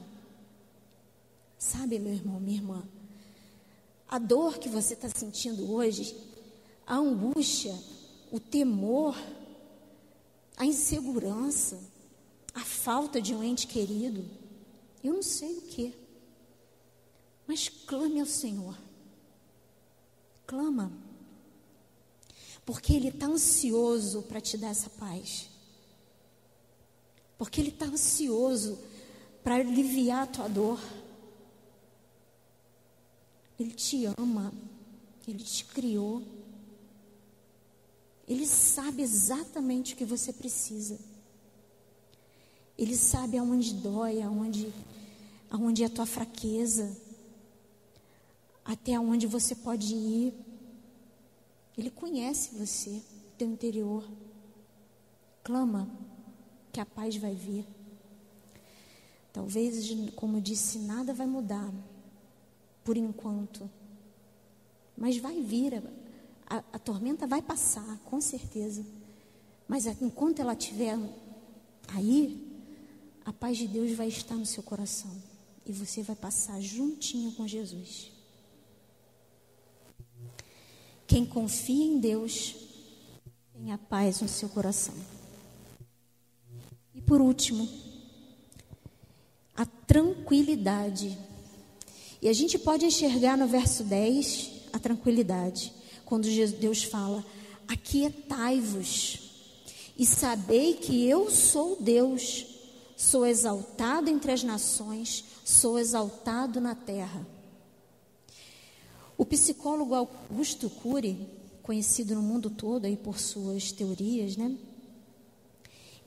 Sabe, 1.64 1.98
meu 1.98 2.12
irmão, 2.12 2.42
minha 2.42 2.58
irmã, 2.58 2.84
a 4.06 4.20
dor 4.20 4.58
que 4.58 4.68
você 4.68 4.96
está 4.96 5.08
sentindo 5.08 5.72
hoje, 5.72 6.14
a 6.86 6.98
angústia, 6.98 7.74
o 8.30 8.38
temor, 8.38 9.16
a 10.58 10.66
insegurança, 10.66 11.80
a 12.54 12.60
falta 12.60 13.22
de 13.22 13.34
um 13.34 13.42
ente 13.42 13.66
querido, 13.66 14.30
eu 15.02 15.14
não 15.14 15.24
sei 15.24 15.58
o 15.58 15.62
que. 15.62 15.96
Mas 17.48 17.70
clame 17.70 18.20
ao 18.20 18.26
Senhor. 18.26 18.78
Clama. 20.46 20.92
Porque 22.66 22.94
Ele 22.94 23.08
está 23.08 23.28
ansioso 23.28 24.24
para 24.24 24.42
te 24.42 24.58
dar 24.58 24.72
essa 24.72 24.90
paz. 24.90 25.50
Porque 27.38 27.62
Ele 27.62 27.70
está 27.70 27.86
ansioso 27.86 28.78
para 29.42 29.56
aliviar 29.56 30.24
a 30.24 30.28
tua 30.28 30.50
dor. 30.50 31.03
Ele 33.60 33.72
te 33.72 34.06
ama. 34.18 34.54
Ele 35.28 35.44
te 35.44 35.66
criou. 35.66 36.22
Ele 38.28 38.46
sabe 38.46 39.02
exatamente 39.02 39.94
o 39.94 39.98
que 39.98 40.06
você 40.06 40.32
precisa. 40.32 41.00
Ele 42.78 42.96
sabe 42.96 43.38
aonde 43.38 43.74
dói, 43.74 44.22
aonde, 44.22 44.74
aonde 45.50 45.84
é 45.84 45.86
a 45.86 45.90
tua 45.90 46.06
fraqueza 46.06 46.96
até 48.64 49.00
onde 49.00 49.28
você 49.28 49.56
pode 49.56 49.94
ir. 49.94 50.34
Ele 51.78 51.90
conhece 51.90 52.56
você, 52.56 53.02
teu 53.38 53.50
interior. 53.50 54.08
Clama 55.44 55.90
que 56.72 56.80
a 56.80 56.86
paz 56.86 57.16
vai 57.18 57.34
vir. 57.34 57.66
Talvez, 59.32 59.90
como 60.16 60.40
disse, 60.40 60.80
nada 60.80 61.14
vai 61.14 61.26
mudar 61.26 61.74
por 62.84 62.98
enquanto. 62.98 63.70
Mas 64.98 65.18
vai 65.18 65.42
vir, 65.42 65.76
a, 65.76 66.58
a, 66.58 66.64
a 66.74 66.80
tormenta 66.80 67.26
vai 67.26 67.42
passar, 67.42 68.00
com 68.06 68.22
certeza. 68.22 68.86
Mas 69.68 69.86
enquanto 70.02 70.40
ela 70.40 70.54
estiver 70.54 70.98
aí, 71.88 72.54
a 73.26 73.32
paz 73.32 73.58
de 73.58 73.68
Deus 73.68 73.92
vai 73.94 74.08
estar 74.08 74.36
no 74.36 74.46
seu 74.46 74.62
coração. 74.64 75.12
E 75.66 75.72
você 75.72 76.04
vai 76.04 76.16
passar 76.16 76.60
juntinho 76.60 77.32
com 77.32 77.48
Jesus. 77.48 78.12
Quem 81.08 81.26
confia 81.26 81.86
em 81.86 82.00
Deus 82.00 82.56
tem 83.54 83.72
a 83.72 83.78
paz 83.78 84.22
no 84.22 84.28
seu 84.28 84.50
coração. 84.50 84.96
E 86.94 87.02
por 87.02 87.22
último, 87.22 87.68
a 89.56 89.66
tranquilidade. 89.66 91.18
E 92.24 92.30
a 92.30 92.34
gente 92.34 92.58
pode 92.58 92.86
enxergar 92.86 93.38
no 93.38 93.46
verso 93.46 93.84
10 93.84 94.52
a 94.72 94.80
tranquilidade, 94.80 95.74
quando 96.06 96.26
Deus 96.58 96.82
fala: 96.82 97.22
Aquietai-vos 97.68 99.20
e 99.98 100.06
sabei 100.06 100.76
que 100.76 101.06
eu 101.06 101.30
sou 101.30 101.76
Deus, 101.82 102.46
sou 102.96 103.26
exaltado 103.26 104.10
entre 104.10 104.32
as 104.32 104.42
nações, 104.42 105.26
sou 105.44 105.78
exaltado 105.78 106.62
na 106.62 106.74
terra. 106.74 107.28
O 109.18 109.26
psicólogo 109.26 109.94
Augusto 109.94 110.70
Cury, 110.70 111.28
conhecido 111.62 112.16
no 112.16 112.22
mundo 112.22 112.50
todo 112.50 112.86
aí 112.86 112.96
por 112.96 113.20
suas 113.20 113.74
teorias, 113.74 114.38
né? 114.38 114.56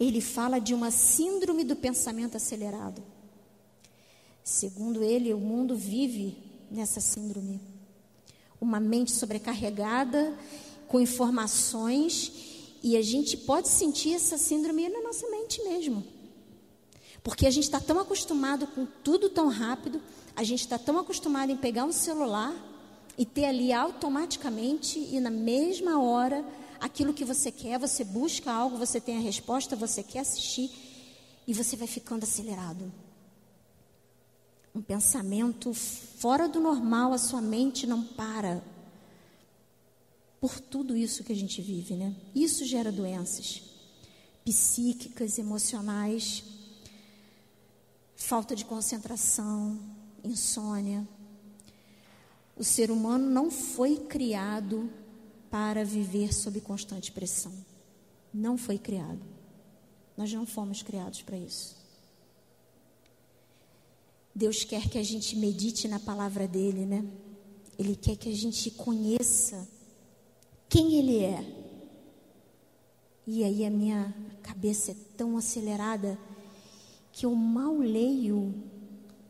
Ele 0.00 0.22
fala 0.22 0.61
de 0.61 0.72
uma 0.72 0.90
síndrome 0.90 1.62
do 1.62 1.76
pensamento 1.76 2.38
acelerado. 2.38 3.02
Segundo 4.47 5.03
ele, 5.03 5.35
o 5.35 5.39
mundo 5.39 5.75
vive 5.75 6.39
nessa 6.71 7.01
síndrome. 7.01 7.61
Uma 8.61 8.79
mente 8.79 9.11
sobrecarregada 9.11 10.39
com 10.87 11.01
informações 11.01 12.31
e 12.81 12.97
a 12.97 13.03
gente 13.03 13.37
pode 13.37 13.67
sentir 13.67 14.15
essa 14.15 14.39
síndrome 14.39 14.89
na 14.89 15.03
nossa 15.03 15.29
mente 15.31 15.61
mesmo. 15.65 16.05
Porque 17.25 17.45
a 17.45 17.51
gente 17.51 17.65
está 17.65 17.81
tão 17.81 17.99
acostumado 17.99 18.69
com 18.69 18.87
tudo 19.03 19.29
tão 19.29 19.49
rápido, 19.49 20.01
a 20.37 20.45
gente 20.45 20.61
está 20.61 20.79
tão 20.79 20.97
acostumado 20.97 21.51
em 21.51 21.57
pegar 21.57 21.85
um 21.85 21.91
celular 21.91 22.55
e 23.19 23.27
ter 23.27 23.47
ali 23.47 23.73
automaticamente 23.73 24.97
e 25.01 25.19
na 25.19 25.29
mesma 25.29 26.01
hora 26.01 26.45
aquilo 26.79 27.13
que 27.13 27.25
você 27.25 27.51
quer, 27.51 27.81
você 27.81 28.05
busca 28.05 28.53
algo, 28.53 28.77
você 28.77 29.01
tem 29.01 29.17
a 29.17 29.21
resposta, 29.21 29.75
você 29.75 30.05
quer 30.05 30.21
assistir 30.21 30.71
e 31.49 31.53
você 31.53 31.75
vai 31.75 31.89
ficando 31.89 32.23
acelerado. 32.23 32.93
Um 34.77 34.83
pensamento 34.83 35.73
fora 35.73 36.47
do 36.47 36.61
normal, 36.61 37.15
a 37.15 37.19
sua 37.19 37.41
mente 37.41 37.87
não 37.87 38.05
para. 38.05 38.62
Por 40.38 40.61
tudo 40.61 40.94
isso 40.94 41.25
que 41.25 41.33
a 41.33 41.37
gente 41.37 41.63
vive, 41.63 41.94
né? 41.94 42.15
Isso 42.35 42.63
gera 42.65 42.92
doenças 42.92 43.63
psíquicas, 44.44 45.38
emocionais, 45.38 46.44
falta 48.15 48.55
de 48.55 48.65
concentração, 48.65 49.81
insônia, 50.23 51.09
o 52.57 52.65
ser 52.65 52.90
humano 52.90 53.29
não 53.29 53.50
foi 53.50 53.96
criado 53.96 54.90
para 55.50 55.85
viver 55.85 56.33
sob 56.33 56.61
constante 56.61 57.13
pressão. 57.13 57.53
Não 58.33 58.57
foi 58.57 58.79
criado. 58.79 59.21
Nós 60.17 60.33
não 60.33 60.46
fomos 60.46 60.83
criados 60.83 61.23
para 61.23 61.37
isso. 61.37 61.77
Deus 64.37 64.63
quer 64.65 64.89
que 64.89 64.99
a 64.99 65.03
gente 65.03 65.35
medite 65.35 65.89
na 65.89 65.99
palavra 65.99 66.47
dele, 66.47 66.85
né? 66.85 67.05
Ele 67.79 67.97
quer 67.97 68.17
que 68.17 68.29
a 68.29 68.35
gente 68.35 68.71
conheça 68.71 69.67
quem 70.69 70.97
ele 70.97 71.19
é. 71.19 71.45
E 73.27 73.43
aí 73.43 73.65
a 73.65 73.71
minha 73.71 74.15
cabeça 74.43 74.93
é 74.93 74.97
tão 75.17 75.37
acelerada 75.37 76.19
que 77.11 77.25
eu 77.25 77.35
mal 77.35 77.77
leio 77.79 78.55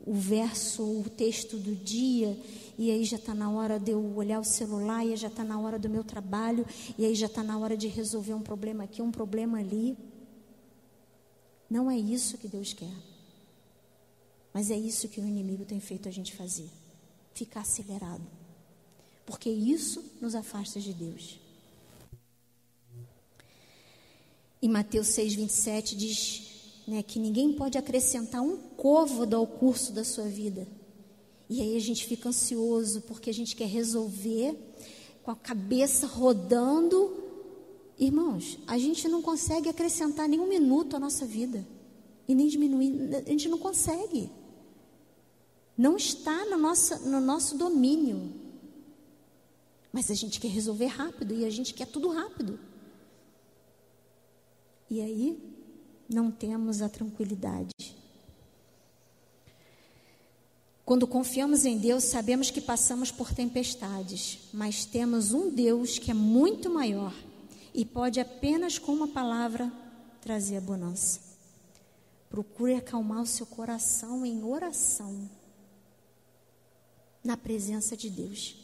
o 0.04 0.12
verso, 0.12 0.82
o 0.82 1.08
texto 1.08 1.56
do 1.56 1.74
dia 1.74 2.36
e 2.78 2.90
aí 2.90 3.04
já 3.04 3.16
está 3.16 3.34
na 3.34 3.50
hora 3.50 3.78
de 3.78 3.92
eu 3.92 4.16
olhar 4.16 4.38
o 4.38 4.44
celular, 4.44 5.04
e 5.04 5.16
já 5.16 5.28
está 5.28 5.42
na 5.42 5.58
hora 5.58 5.78
do 5.78 5.88
meu 5.88 6.04
trabalho, 6.04 6.66
e 6.98 7.06
aí 7.06 7.14
já 7.14 7.26
está 7.26 7.42
na 7.42 7.56
hora 7.56 7.76
de 7.76 7.88
resolver 7.88 8.34
um 8.34 8.42
problema 8.42 8.84
aqui, 8.84 9.00
um 9.00 9.10
problema 9.10 9.58
ali. 9.58 9.96
Não 11.70 11.90
é 11.90 11.96
isso 11.96 12.36
que 12.36 12.46
Deus 12.46 12.74
quer. 12.74 13.15
Mas 14.56 14.70
é 14.70 14.78
isso 14.78 15.06
que 15.10 15.20
o 15.20 15.26
inimigo 15.26 15.66
tem 15.66 15.78
feito 15.78 16.08
a 16.08 16.10
gente 16.10 16.34
fazer 16.34 16.70
ficar 17.34 17.60
acelerado. 17.60 18.26
Porque 19.26 19.50
isso 19.50 20.02
nos 20.18 20.34
afasta 20.34 20.80
de 20.80 20.94
Deus. 20.94 21.38
Em 24.62 24.70
Mateus 24.70 25.08
6, 25.08 25.34
27 25.34 25.94
diz 25.94 26.42
né, 26.88 27.02
que 27.02 27.18
ninguém 27.18 27.52
pode 27.52 27.76
acrescentar 27.76 28.40
um 28.40 28.56
côvado 28.56 29.36
ao 29.36 29.46
curso 29.46 29.92
da 29.92 30.02
sua 30.02 30.24
vida. 30.24 30.66
E 31.50 31.60
aí 31.60 31.76
a 31.76 31.80
gente 31.80 32.06
fica 32.06 32.30
ansioso 32.30 33.02
porque 33.02 33.28
a 33.28 33.34
gente 33.34 33.54
quer 33.54 33.68
resolver 33.68 34.56
com 35.22 35.30
a 35.30 35.36
cabeça 35.36 36.06
rodando. 36.06 37.14
Irmãos, 37.98 38.58
a 38.66 38.78
gente 38.78 39.06
não 39.06 39.20
consegue 39.20 39.68
acrescentar 39.68 40.26
nenhum 40.26 40.48
minuto 40.48 40.96
à 40.96 40.98
nossa 40.98 41.26
vida 41.26 41.62
e 42.26 42.34
nem 42.34 42.48
diminuir, 42.48 43.16
a 43.16 43.28
gente 43.28 43.50
não 43.50 43.58
consegue. 43.58 44.30
Não 45.76 45.96
está 45.96 46.44
no 46.46 46.56
nosso, 46.56 47.08
no 47.08 47.20
nosso 47.20 47.56
domínio. 47.56 48.32
Mas 49.92 50.10
a 50.10 50.14
gente 50.14 50.40
quer 50.40 50.48
resolver 50.48 50.86
rápido 50.86 51.34
e 51.34 51.44
a 51.44 51.50
gente 51.50 51.74
quer 51.74 51.86
tudo 51.86 52.08
rápido. 52.08 52.58
E 54.88 55.00
aí 55.00 55.38
não 56.08 56.30
temos 56.30 56.80
a 56.80 56.88
tranquilidade. 56.88 57.96
Quando 60.84 61.06
confiamos 61.06 61.64
em 61.64 61.76
Deus, 61.76 62.04
sabemos 62.04 62.48
que 62.48 62.60
passamos 62.60 63.10
por 63.10 63.34
tempestades, 63.34 64.38
mas 64.52 64.84
temos 64.84 65.32
um 65.32 65.50
Deus 65.50 65.98
que 65.98 66.12
é 66.12 66.14
muito 66.14 66.70
maior 66.70 67.12
e 67.74 67.84
pode 67.84 68.20
apenas 68.20 68.78
com 68.78 68.92
uma 68.92 69.08
palavra 69.08 69.70
trazer 70.20 70.58
a 70.58 70.60
bonança. 70.60 71.20
Procure 72.30 72.74
acalmar 72.74 73.20
o 73.20 73.26
seu 73.26 73.46
coração 73.46 74.24
em 74.24 74.44
oração, 74.44 75.28
na 77.26 77.36
presença 77.36 77.96
de 77.96 78.08
Deus. 78.08 78.56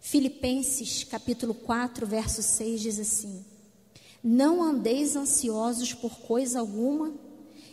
Filipenses 0.00 1.04
capítulo 1.04 1.54
4, 1.54 2.06
verso 2.06 2.42
6 2.42 2.80
diz 2.80 2.98
assim: 2.98 3.44
Não 4.24 4.62
andeis 4.62 5.14
ansiosos 5.14 5.92
por 5.92 6.18
coisa 6.20 6.60
alguma, 6.60 7.12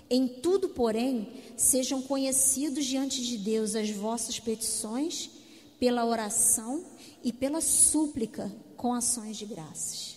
em 0.10 0.28
tudo, 0.28 0.70
porém, 0.70 1.32
sejam 1.58 2.02
conhecidos 2.02 2.86
diante 2.86 3.24
de 3.24 3.38
Deus 3.38 3.74
as 3.76 3.90
vossas 3.90 4.40
petições, 4.40 5.32
pela 5.80 6.06
oração 6.06 6.86
e 7.24 7.34
pela 7.34 7.60
súplica 7.62 8.52
com 8.78 8.94
ações 8.94 9.38
de 9.38 9.46
graças. 9.46 10.16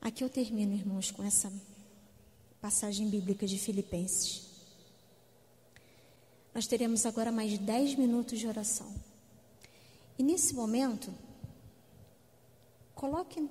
Aqui 0.00 0.24
eu 0.24 0.28
termino, 0.28 0.74
irmãos, 0.74 1.10
com 1.10 1.22
essa 1.22 1.52
passagem 2.60 3.08
bíblica 3.08 3.46
de 3.46 3.58
Filipenses. 3.58 4.51
Nós 6.54 6.66
teremos 6.66 7.06
agora 7.06 7.32
mais 7.32 7.58
dez 7.58 7.94
minutos 7.94 8.38
de 8.38 8.46
oração. 8.46 8.92
E 10.18 10.22
nesse 10.22 10.54
momento, 10.54 11.12
coloque 12.94 13.48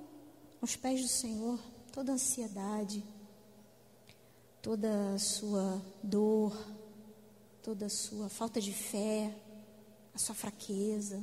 aos 0.62 0.76
pés 0.76 1.02
do 1.02 1.08
Senhor 1.08 1.60
toda 1.92 2.12
a 2.12 2.16
ansiedade, 2.16 3.04
toda 4.62 5.16
a 5.16 5.20
sua 5.20 5.82
dor, 6.04 6.56
toda 7.64 7.88
a 7.88 7.90
sua 7.90 8.30
falta 8.30 8.62
de 8.62 8.72
fé, 8.72 9.36
a 10.14 10.20
sua 10.20 10.36
fraqueza. 10.36 11.22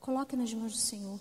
Coloque 0.00 0.36
nas 0.36 0.54
mãos 0.54 0.72
do 0.72 0.80
Senhor. 0.80 1.18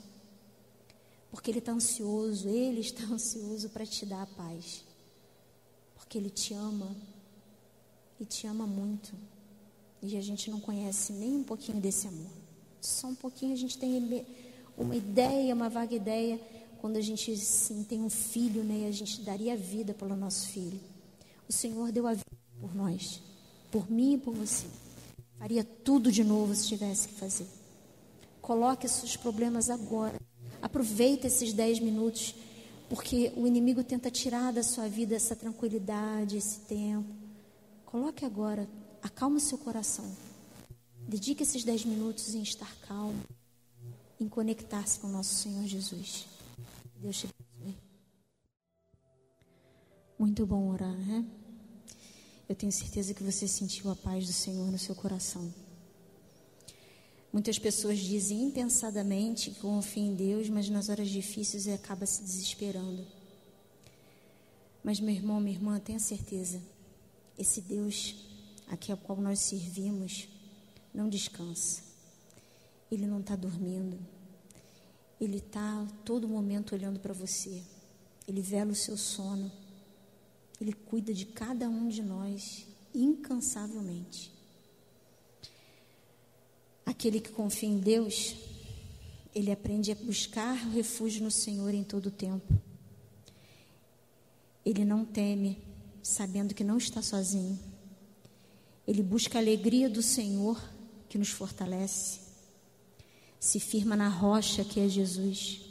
Porque 1.31 1.49
Ele 1.49 1.59
está 1.59 1.71
ansioso, 1.71 2.47
Ele 2.47 2.81
está 2.81 3.03
ansioso 3.11 3.69
para 3.69 3.85
te 3.87 4.05
dar 4.05 4.21
a 4.21 4.27
paz. 4.27 4.85
Porque 5.95 6.17
Ele 6.17 6.29
te 6.29 6.53
ama 6.53 6.95
e 8.19 8.25
te 8.25 8.45
ama 8.45 8.67
muito. 8.67 9.15
E 10.01 10.17
a 10.17 10.21
gente 10.21 10.49
não 10.49 10.59
conhece 10.59 11.11
nem 11.13 11.35
um 11.35 11.43
pouquinho 11.43 11.79
desse 11.79 12.07
amor. 12.07 12.31
Só 12.81 13.07
um 13.07 13.15
pouquinho 13.15 13.53
a 13.53 13.57
gente 13.57 13.77
tem 13.77 14.25
uma 14.77 14.95
ideia, 14.95 15.53
uma 15.53 15.69
vaga 15.69 15.95
ideia, 15.95 16.39
quando 16.79 16.97
a 16.97 17.01
gente 17.01 17.35
sim, 17.35 17.83
tem 17.83 18.01
um 18.01 18.09
filho, 18.09 18.63
né, 18.63 18.87
a 18.87 18.91
gente 18.91 19.21
daria 19.21 19.53
a 19.53 19.55
vida 19.57 19.93
pelo 19.93 20.15
nosso 20.15 20.47
filho. 20.49 20.79
O 21.49 21.51
Senhor 21.51 21.91
deu 21.91 22.05
a 22.05 22.13
vida 22.13 22.25
por 22.61 22.75
nós, 22.75 23.21
por 23.71 23.89
mim 23.89 24.13
e 24.13 24.17
por 24.17 24.33
você. 24.33 24.67
Faria 25.39 25.63
tudo 25.63 26.11
de 26.11 26.23
novo 26.23 26.53
se 26.55 26.67
tivesse 26.67 27.07
que 27.09 27.15
fazer. 27.15 27.47
Coloque 28.41 28.87
seus 28.87 29.17
problemas 29.17 29.69
agora. 29.69 30.19
Aproveite 30.61 31.27
esses 31.27 31.53
dez 31.53 31.79
minutos, 31.79 32.35
porque 32.89 33.31
o 33.35 33.45
inimigo 33.45 33.83
tenta 33.83 34.09
tirar 34.09 34.53
da 34.53 34.63
sua 34.63 34.87
vida 34.87 35.15
essa 35.15 35.35
tranquilidade, 35.35 36.37
esse 36.37 36.59
tempo. 36.61 37.13
Coloque 37.85 38.25
agora, 38.25 38.67
acalme 39.01 39.37
o 39.37 39.39
seu 39.39 39.57
coração. 39.57 40.05
Dedique 41.07 41.43
esses 41.43 41.63
dez 41.63 41.85
minutos 41.85 42.35
em 42.35 42.41
estar 42.41 42.73
calmo, 42.81 43.23
em 44.19 44.27
conectar-se 44.27 44.99
com 44.99 45.07
nosso 45.07 45.35
Senhor 45.35 45.65
Jesus. 45.65 46.27
Deus 46.95 47.17
te 47.17 47.27
abençoe. 47.27 47.77
Muito 50.19 50.45
bom 50.45 50.69
orar, 50.69 50.97
né? 50.97 51.25
Eu 52.49 52.55
tenho 52.55 52.71
certeza 52.71 53.13
que 53.13 53.23
você 53.23 53.47
sentiu 53.47 53.89
a 53.91 53.95
paz 53.95 54.25
do 54.25 54.33
Senhor 54.33 54.71
no 54.71 54.79
seu 54.79 54.95
coração. 54.95 55.53
Muitas 57.31 57.59
pessoas 57.59 57.99
dizem 57.99 58.43
impensadamente 58.45 59.51
que 59.51 59.59
confiam 59.59 60.07
em 60.07 60.15
Deus, 60.15 60.49
mas 60.49 60.69
nas 60.69 60.89
horas 60.89 61.09
difíceis 61.09 61.67
acaba 61.67 62.05
se 62.05 62.23
desesperando. 62.23 63.05
Mas 64.83 64.99
meu 64.99 65.13
irmão, 65.13 65.39
minha 65.39 65.55
irmã, 65.55 65.79
tenha 65.79 65.99
certeza, 65.99 66.61
esse 67.37 67.61
Deus 67.61 68.26
aqui 68.67 68.91
ao 68.91 68.97
qual 68.97 69.19
nós 69.19 69.39
servimos 69.39 70.27
não 70.93 71.07
descansa. 71.07 71.81
Ele 72.91 73.05
não 73.05 73.19
está 73.19 73.35
dormindo. 73.35 73.97
Ele 75.19 75.37
está 75.37 75.87
todo 76.05 76.27
momento 76.27 76.73
olhando 76.73 76.99
para 76.99 77.13
você. 77.13 77.63
Ele 78.27 78.41
vela 78.41 78.71
o 78.71 78.75
seu 78.75 78.97
sono. 78.97 79.51
Ele 80.59 80.73
cuida 80.73 81.13
de 81.13 81.25
cada 81.25 81.69
um 81.69 81.87
de 81.87 82.01
nós 82.01 82.67
incansavelmente. 82.93 84.31
Aquele 86.85 87.19
que 87.19 87.31
confia 87.31 87.69
em 87.69 87.79
Deus, 87.79 88.35
ele 89.35 89.51
aprende 89.51 89.91
a 89.91 89.95
buscar 89.95 90.55
o 90.67 90.71
refúgio 90.71 91.23
no 91.23 91.29
Senhor 91.29 91.73
em 91.73 91.83
todo 91.83 92.07
o 92.07 92.11
tempo. 92.11 92.53
Ele 94.65 94.83
não 94.83 95.05
teme, 95.05 95.61
sabendo 96.01 96.55
que 96.55 96.63
não 96.63 96.77
está 96.77 97.01
sozinho. 97.01 97.59
Ele 98.87 99.03
busca 99.03 99.37
a 99.37 99.41
alegria 99.41 99.89
do 99.89 100.01
Senhor 100.01 100.57
que 101.09 101.17
nos 101.17 101.29
fortalece. 101.29 102.21
Se 103.39 103.59
firma 103.59 103.95
na 103.95 104.07
rocha 104.07 104.63
que 104.63 104.79
é 104.79 104.87
Jesus. 104.87 105.61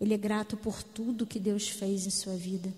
Ele 0.00 0.14
é 0.14 0.16
grato 0.16 0.56
por 0.56 0.82
tudo 0.82 1.26
que 1.26 1.40
Deus 1.40 1.68
fez 1.68 2.06
em 2.06 2.10
sua 2.10 2.36
vida. 2.36 2.72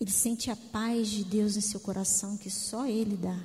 Ele 0.00 0.10
sente 0.10 0.50
a 0.50 0.56
paz 0.56 1.08
de 1.08 1.22
Deus 1.22 1.56
em 1.56 1.60
seu 1.60 1.78
coração 1.78 2.36
que 2.36 2.50
só 2.50 2.86
Ele 2.86 3.16
dá. 3.16 3.38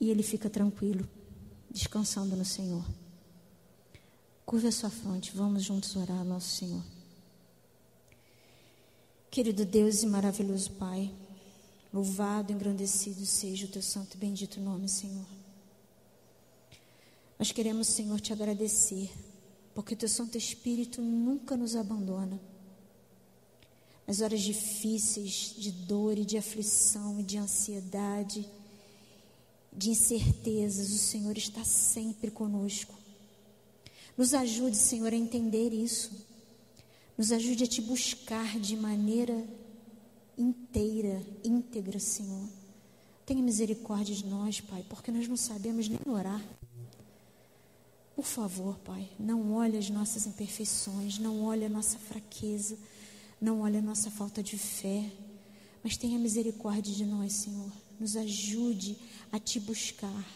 E 0.00 0.10
ele 0.10 0.22
fica 0.22 0.50
tranquilo, 0.50 1.08
descansando 1.70 2.34
no 2.34 2.44
Senhor. 2.44 2.84
Curva 4.44 4.68
a 4.68 4.72
sua 4.72 4.90
fronte, 4.90 5.32
vamos 5.34 5.62
juntos 5.62 5.96
orar 5.96 6.18
ao 6.18 6.24
nosso 6.24 6.48
Senhor. 6.56 6.82
Querido 9.30 9.64
Deus 9.64 10.02
e 10.02 10.06
maravilhoso 10.06 10.72
Pai, 10.72 11.12
louvado, 11.96 12.52
engrandecido 12.52 13.24
seja 13.24 13.66
o 13.66 13.70
teu 13.70 13.82
santo 13.82 14.14
e 14.14 14.18
bendito 14.18 14.60
nome, 14.60 14.88
Senhor. 14.88 15.26
Nós 17.38 17.52
queremos, 17.52 17.88
Senhor, 17.88 18.20
te 18.20 18.32
agradecer, 18.32 19.10
porque 19.74 19.94
o 19.94 19.96
teu 19.96 20.08
Santo 20.08 20.36
Espírito 20.36 21.00
nunca 21.00 21.56
nos 21.56 21.74
abandona 21.74 22.40
nas 24.06 24.20
horas 24.20 24.42
difíceis 24.42 25.54
de 25.58 25.72
dor 25.72 26.16
e 26.16 26.24
de 26.24 26.38
aflição 26.38 27.18
e 27.18 27.24
de 27.24 27.38
ansiedade, 27.38 28.48
de 29.72 29.90
incertezas, 29.90 30.90
o 30.90 30.98
Senhor 30.98 31.36
está 31.36 31.64
sempre 31.64 32.30
conosco. 32.30 32.94
Nos 34.16 34.32
ajude, 34.32 34.76
Senhor, 34.76 35.12
a 35.12 35.16
entender 35.16 35.72
isso. 35.72 36.12
Nos 37.18 37.32
ajude 37.32 37.64
a 37.64 37.66
te 37.66 37.82
buscar 37.82 38.58
de 38.60 38.76
maneira 38.76 39.44
inteira, 40.36 41.22
íntegra, 41.44 41.98
Senhor. 41.98 42.48
Tenha 43.24 43.42
misericórdia 43.42 44.14
de 44.14 44.26
nós, 44.26 44.60
Pai, 44.60 44.84
porque 44.88 45.10
nós 45.10 45.26
não 45.26 45.36
sabemos 45.36 45.88
nem 45.88 46.00
orar. 46.06 46.42
Por 48.14 48.24
favor, 48.24 48.78
Pai, 48.78 49.10
não 49.18 49.52
olhe 49.54 49.76
as 49.76 49.90
nossas 49.90 50.26
imperfeições, 50.26 51.18
não 51.18 51.44
olhe 51.44 51.64
a 51.64 51.68
nossa 51.68 51.98
fraqueza 51.98 52.76
não 53.40 53.60
olhe 53.60 53.76
a 53.78 53.82
nossa 53.82 54.10
falta 54.10 54.42
de 54.42 54.56
fé, 54.56 55.10
mas 55.82 55.96
tenha 55.96 56.18
misericórdia 56.18 56.94
de 56.94 57.04
nós, 57.04 57.32
Senhor. 57.34 57.70
Nos 58.00 58.16
ajude 58.16 58.96
a 59.30 59.38
te 59.38 59.60
buscar, 59.60 60.26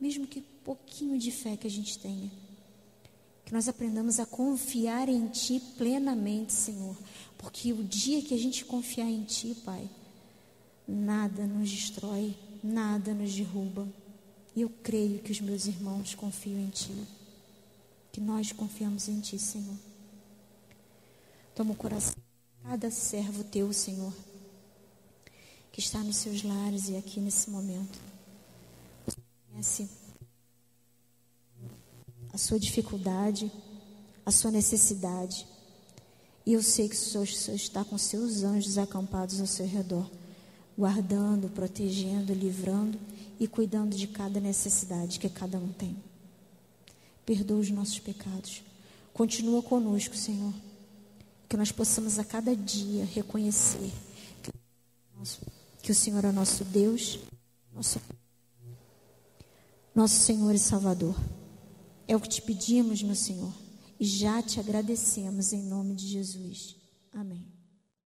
mesmo 0.00 0.26
que 0.26 0.40
pouquinho 0.40 1.18
de 1.18 1.30
fé 1.30 1.56
que 1.56 1.66
a 1.66 1.70
gente 1.70 1.98
tenha. 1.98 2.30
Que 3.44 3.52
nós 3.52 3.68
aprendamos 3.68 4.18
a 4.18 4.26
confiar 4.26 5.08
em 5.08 5.26
Ti 5.28 5.60
plenamente, 5.76 6.52
Senhor. 6.52 6.96
Porque 7.42 7.72
o 7.72 7.82
dia 7.82 8.22
que 8.22 8.32
a 8.32 8.38
gente 8.38 8.64
confiar 8.64 9.10
em 9.10 9.24
Ti, 9.24 9.56
Pai, 9.64 9.90
nada 10.86 11.44
nos 11.44 11.68
destrói, 11.68 12.36
nada 12.62 13.12
nos 13.12 13.34
derruba. 13.34 13.86
E 14.54 14.62
eu 14.62 14.70
creio 14.82 15.18
que 15.18 15.32
os 15.32 15.40
meus 15.40 15.66
irmãos 15.66 16.14
confiam 16.14 16.60
em 16.60 16.70
Ti. 16.70 16.94
Que 18.12 18.20
nós 18.20 18.52
confiamos 18.52 19.08
em 19.08 19.20
Ti, 19.20 19.40
Senhor. 19.40 19.76
Toma 21.54 21.72
o 21.72 21.76
coração 21.76 22.14
de 22.14 22.68
cada 22.68 22.90
servo 22.92 23.42
teu, 23.42 23.72
Senhor, 23.72 24.12
que 25.72 25.80
está 25.80 25.98
nos 25.98 26.18
seus 26.18 26.44
lares 26.44 26.88
e 26.88 26.96
aqui 26.96 27.18
nesse 27.18 27.50
momento. 27.50 27.98
Você 29.04 29.20
conhece 29.50 29.90
a 32.32 32.38
sua 32.38 32.58
dificuldade, 32.58 33.50
a 34.24 34.30
sua 34.30 34.52
necessidade. 34.52 35.46
E 36.44 36.52
eu 36.54 36.62
sei 36.62 36.88
que 36.88 36.94
o 36.94 36.98
Senhor, 36.98 37.54
está 37.54 37.84
com 37.84 37.96
seus 37.96 38.42
anjos 38.42 38.78
acampados 38.78 39.40
ao 39.40 39.46
seu 39.46 39.66
redor, 39.66 40.10
guardando, 40.76 41.48
protegendo, 41.48 42.32
livrando 42.32 42.98
e 43.38 43.46
cuidando 43.46 43.96
de 43.96 44.06
cada 44.06 44.40
necessidade 44.40 45.18
que 45.18 45.28
cada 45.28 45.58
um 45.58 45.72
tem. 45.72 45.96
Perdoa 47.24 47.60
os 47.60 47.70
nossos 47.70 47.98
pecados. 47.98 48.62
Continua 49.12 49.62
conosco, 49.62 50.16
Senhor. 50.16 50.52
Que 51.48 51.56
nós 51.56 51.70
possamos 51.70 52.18
a 52.18 52.24
cada 52.24 52.56
dia 52.56 53.04
reconhecer 53.04 53.92
que 55.82 55.92
o 55.92 55.94
Senhor 55.94 56.24
é 56.24 56.32
nosso 56.32 56.64
Deus, 56.64 57.18
nosso, 57.72 58.00
nosso 59.94 60.20
Senhor 60.20 60.54
e 60.54 60.58
Salvador. 60.58 61.14
É 62.08 62.16
o 62.16 62.20
que 62.20 62.28
te 62.28 62.42
pedimos, 62.42 63.02
meu 63.02 63.14
Senhor, 63.14 63.52
e 64.02 64.04
já 64.04 64.42
te 64.42 64.58
agradecemos 64.58 65.52
em 65.52 65.62
nome 65.62 65.94
de 65.94 66.08
Jesus. 66.08 66.74
Amém. 67.12 67.51